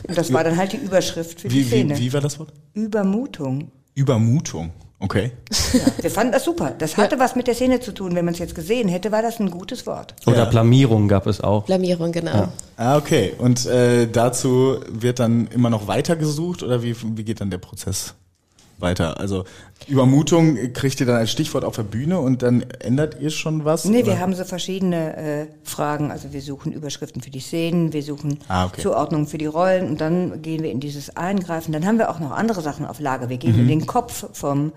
Und 0.09 0.17
das 0.17 0.33
war 0.33 0.43
dann 0.43 0.57
halt 0.57 0.73
die 0.73 0.79
Überschrift 0.79 1.43
für 1.43 1.49
die 1.49 1.57
Wie, 1.57 1.64
Szene. 1.64 1.97
wie, 1.99 2.01
wie 2.05 2.12
war 2.14 2.23
das 2.23 2.38
Wort? 2.38 2.51
Übermutung. 2.73 3.71
Übermutung. 3.95 4.73
Okay. 5.01 5.33
Ja, 5.75 5.81
wir 6.01 6.11
fanden 6.11 6.33
das 6.33 6.45
super. 6.45 6.73
Das 6.79 6.97
hatte 6.97 7.19
was 7.19 7.37
mit 7.37 7.47
der 7.47 7.55
Szene 7.55 7.79
zu 7.81 7.93
tun. 7.93 8.14
Wenn 8.14 8.25
man 8.25 8.33
es 8.33 8.41
jetzt 8.41 8.55
gesehen 8.55 8.88
hätte, 8.88 9.12
war 9.12 9.21
das 9.21 9.38
ein 9.38 9.51
gutes 9.51 9.87
Wort. 9.87 10.14
Oder 10.27 10.38
Ja. 10.38 10.45
Blamierung 10.47 11.07
gab 11.09 11.27
es 11.27 11.43
auch. 11.43 11.67
Blamierung, 11.67 12.11
genau. 12.11 12.49
Ah, 12.79 12.97
okay. 12.97 13.35
Und 13.37 13.67
äh, 13.67 14.09
dazu 14.11 14.79
wird 14.88 15.19
dann 15.19 15.47
immer 15.49 15.69
noch 15.69 15.87
weiter 15.87 16.17
gesucht 16.17 16.62
oder 16.62 16.83
wie, 16.83 16.97
wie 17.17 17.23
geht 17.25 17.43
dann 17.43 17.51
der 17.51 17.59
Prozess 17.59 18.14
weiter? 18.79 19.19
Also 19.21 19.45
Übermutung 19.87 20.57
kriegt 20.73 21.01
ihr 21.01 21.07
dann 21.07 21.17
als 21.17 21.31
Stichwort 21.31 21.64
auf 21.64 21.77
der 21.77 21.83
Bühne 21.85 22.19
und 22.21 22.43
dann 22.43 22.62
ändert 22.81 23.21
ihr 23.21 23.31
schon 23.31 23.64
was? 23.64 23.85
Nee, 23.85 23.99
oder? 23.99 24.07
wir 24.09 24.21
haben 24.21 24.35
so 24.35 24.45
verschiedene 24.45 25.17
äh, 25.17 25.47
Fragen. 25.64 26.11
Also 26.11 26.33
wir 26.33 26.43
suchen 26.43 26.73
Überschriften 26.73 27.23
für 27.23 27.31
die 27.31 27.41
Szenen, 27.41 27.93
wir 27.93 28.03
suchen 28.03 28.38
Ah, 28.49 28.67
okay. 28.67 28.81
Zuordnungen 28.83 29.27
für 29.27 29.38
die 29.38 29.47
Rollen 29.47 29.88
und 29.88 30.01
dann 30.01 30.43
gehen 30.43 30.62
wir 30.62 30.71
in 30.71 30.81
dieses 30.81 31.17
Eingreifen. 31.17 31.73
Dann 31.73 31.87
haben 31.87 31.99
wir 31.99 32.11
auch 32.11 32.21
noch 32.21 32.33
andere 32.33 32.61
Sachen 32.62 32.87
auf 32.87 33.01
Lager. 33.01 33.29
Wir 33.29 33.38
gehen 33.38 33.55
Mhm. 33.55 33.61
in 33.62 33.69
den 33.69 33.87
Kopf 33.87 34.27
vom 34.33 34.73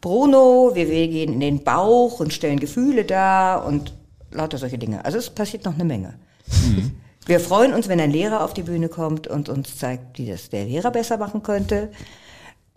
Bruno, 0.00 0.70
wir, 0.74 0.88
wir 0.88 1.08
gehen 1.08 1.32
in 1.34 1.40
den 1.40 1.62
Bauch 1.64 2.20
und 2.20 2.32
stellen 2.32 2.58
Gefühle 2.60 3.04
dar 3.04 3.66
und 3.66 3.94
lauter 4.32 4.56
solche 4.58 4.78
Dinge. 4.78 5.04
Also 5.04 5.18
es 5.18 5.28
passiert 5.30 5.64
noch 5.64 5.74
eine 5.74 5.84
Menge. 5.84 6.14
Mhm. 6.46 6.92
Wir 7.26 7.38
freuen 7.38 7.74
uns, 7.74 7.88
wenn 7.88 8.00
ein 8.00 8.10
Lehrer 8.10 8.42
auf 8.42 8.54
die 8.54 8.62
Bühne 8.62 8.88
kommt 8.88 9.26
und 9.26 9.48
uns 9.48 9.76
zeigt, 9.76 10.18
wie 10.18 10.26
das 10.26 10.48
der 10.48 10.64
Lehrer 10.64 10.90
besser 10.90 11.18
machen 11.18 11.42
könnte. 11.42 11.90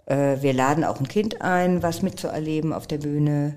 Äh, 0.06 0.38
wir 0.42 0.54
laden 0.54 0.84
auch 0.84 1.00
ein 1.00 1.08
Kind 1.08 1.42
ein, 1.42 1.84
was 1.84 2.02
mitzuerleben 2.02 2.74
auf 2.74 2.88
der 2.88 2.98
Bühne. 2.98 3.56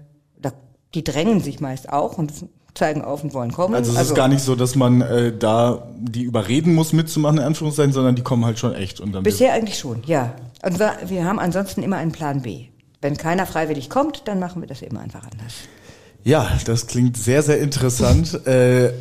Die 0.95 1.05
drängen 1.05 1.41
sich 1.41 1.61
meist 1.61 1.93
auch 1.93 2.17
und 2.17 2.33
zeigen 2.77 3.03
auf 3.03 3.25
und 3.25 3.35
wollen 3.35 3.53
kommen. 3.53 3.75
Also 3.75 3.93
es 3.93 4.01
ist 4.01 4.15
gar 4.15 4.29
nicht 4.29 4.43
so, 4.43 4.55
dass 4.55 4.77
man 4.77 5.01
äh, 5.01 5.37
da 5.37 5.89
die 5.99 6.23
überreden 6.23 6.75
muss 6.75 6.93
mitzumachen, 6.93 7.39
in 7.39 7.45
Anführungszeichen, 7.45 7.93
sondern 7.93 8.15
die 8.15 8.23
kommen 8.23 8.45
halt 8.45 8.59
schon 8.59 8.75
echt. 8.75 9.01
Und 9.01 9.13
dann 9.13 9.23
Bisher 9.23 9.53
eigentlich 9.53 9.79
schon, 9.79 10.03
ja. 10.07 10.35
Und 10.63 10.79
wir, 10.79 10.93
wir 11.07 11.25
haben 11.25 11.39
ansonsten 11.39 11.83
immer 11.83 11.97
einen 11.97 12.13
Plan 12.13 12.43
B. 12.43 12.67
Wenn 13.01 13.17
keiner 13.17 13.47
freiwillig 13.47 13.91
kommt, 13.91 14.23
dann 14.27 14.39
machen 14.39 14.63
wir 14.63 14.69
das 14.69 14.83
eben 14.83 14.97
einfach 14.97 15.25
anders. 15.25 15.55
Ja, 16.25 16.51
das 16.65 16.87
klingt 16.87 17.17
sehr, 17.17 17.43
sehr 17.43 17.61
interessant. 17.61 18.35
äh, 18.47 18.93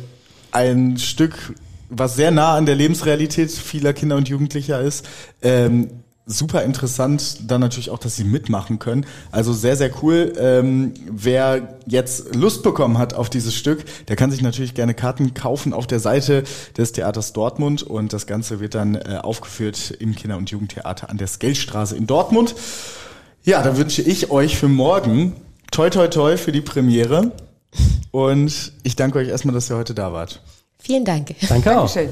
ein 0.52 0.98
Stück, 0.98 1.54
was 1.88 2.16
sehr 2.16 2.30
nah 2.30 2.56
an 2.56 2.66
der 2.66 2.74
Lebensrealität 2.74 3.50
vieler 3.50 3.92
Kinder 3.92 4.16
und 4.16 4.28
Jugendlicher 4.28 4.80
ist. 4.80 5.06
Ähm, 5.42 5.88
super 6.26 6.64
interessant, 6.64 7.50
dann 7.50 7.60
natürlich 7.60 7.90
auch, 7.90 7.98
dass 7.98 8.16
sie 8.16 8.24
mitmachen 8.24 8.80
können. 8.80 9.06
Also 9.30 9.52
sehr, 9.52 9.76
sehr 9.76 9.90
cool. 10.02 10.32
Ähm, 10.38 10.92
wer 11.08 11.78
jetzt 11.86 12.34
Lust 12.34 12.64
bekommen 12.64 12.98
hat 12.98 13.14
auf 13.14 13.30
dieses 13.30 13.54
Stück, 13.54 13.84
der 14.06 14.16
kann 14.16 14.32
sich 14.32 14.42
natürlich 14.42 14.74
gerne 14.74 14.92
Karten 14.92 15.34
kaufen 15.34 15.72
auf 15.72 15.86
der 15.86 16.00
Seite 16.00 16.42
des 16.76 16.92
Theaters 16.92 17.32
Dortmund 17.32 17.84
und 17.84 18.12
das 18.12 18.26
Ganze 18.26 18.58
wird 18.58 18.74
dann 18.74 18.96
äh, 18.96 19.20
aufgeführt 19.22 19.92
im 20.00 20.16
Kinder- 20.16 20.36
und 20.36 20.50
Jugendtheater 20.50 21.08
an 21.10 21.16
der 21.16 21.28
Skelstraße 21.28 21.96
in 21.96 22.08
Dortmund. 22.08 22.56
Ja, 23.44 23.62
da 23.62 23.76
wünsche 23.76 24.02
ich 24.02 24.30
euch 24.30 24.58
für 24.58 24.68
morgen 24.68 25.36
toi 25.70 25.90
toi 25.90 26.08
toi 26.08 26.36
für 26.36 26.50
die 26.50 26.60
Premiere. 26.60 27.30
Und 28.10 28.72
ich 28.82 28.96
danke 28.96 29.18
euch 29.18 29.28
erstmal, 29.28 29.54
dass 29.54 29.70
ihr 29.70 29.76
heute 29.76 29.94
da 29.94 30.12
wart. 30.12 30.42
Vielen 30.80 31.04
Dank. 31.04 31.34
Danke 31.48 31.78
auch. 31.78 31.92
Dankeschön. 31.92 32.08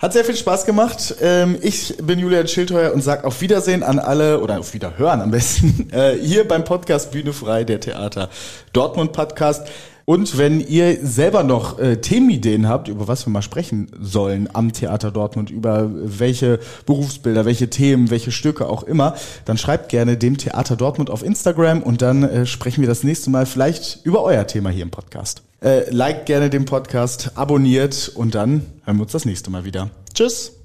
Hat 0.00 0.12
sehr 0.12 0.24
viel 0.24 0.36
Spaß 0.36 0.64
gemacht. 0.64 1.16
Ähm, 1.20 1.58
ich 1.60 1.96
bin 2.00 2.20
Julian 2.20 2.46
Schildheuer 2.46 2.92
und 2.92 3.02
sag 3.02 3.24
auf 3.24 3.40
Wiedersehen 3.40 3.82
an 3.82 3.98
alle 3.98 4.40
oder 4.40 4.60
auf 4.60 4.72
Wiederhören 4.72 5.20
am 5.20 5.32
besten 5.32 5.90
äh, 5.92 6.12
hier 6.14 6.46
beim 6.46 6.62
Podcast 6.62 7.10
Bühne 7.10 7.32
frei, 7.32 7.64
der 7.64 7.80
Theater 7.80 8.30
Dortmund 8.72 9.12
Podcast. 9.12 9.66
Und 10.08 10.38
wenn 10.38 10.66
ihr 10.66 11.06
selber 11.06 11.42
noch 11.42 11.78
äh, 11.78 11.98
Themenideen 12.00 12.66
habt, 12.66 12.88
über 12.88 13.08
was 13.08 13.26
wir 13.26 13.30
mal 13.30 13.42
sprechen 13.42 13.90
sollen 14.00 14.48
am 14.54 14.72
Theater 14.72 15.10
Dortmund, 15.10 15.50
über 15.50 15.90
welche 15.92 16.60
Berufsbilder, 16.86 17.44
welche 17.44 17.68
Themen, 17.68 18.08
welche 18.08 18.32
Stücke 18.32 18.70
auch 18.70 18.84
immer, 18.84 19.16
dann 19.44 19.58
schreibt 19.58 19.90
gerne 19.90 20.16
dem 20.16 20.38
Theater 20.38 20.76
Dortmund 20.76 21.10
auf 21.10 21.22
Instagram 21.22 21.82
und 21.82 22.00
dann 22.00 22.22
äh, 22.22 22.46
sprechen 22.46 22.80
wir 22.80 22.88
das 22.88 23.04
nächste 23.04 23.28
Mal 23.28 23.44
vielleicht 23.44 24.00
über 24.04 24.22
euer 24.22 24.46
Thema 24.46 24.70
hier 24.70 24.84
im 24.84 24.90
Podcast. 24.90 25.42
Äh, 25.62 25.90
liked 25.90 26.24
gerne 26.24 26.48
den 26.48 26.64
Podcast, 26.64 27.32
abonniert 27.34 28.10
und 28.14 28.34
dann 28.34 28.64
hören 28.86 28.96
wir 28.96 29.02
uns 29.02 29.12
das 29.12 29.26
nächste 29.26 29.50
Mal 29.50 29.66
wieder. 29.66 29.90
Tschüss! 30.14 30.57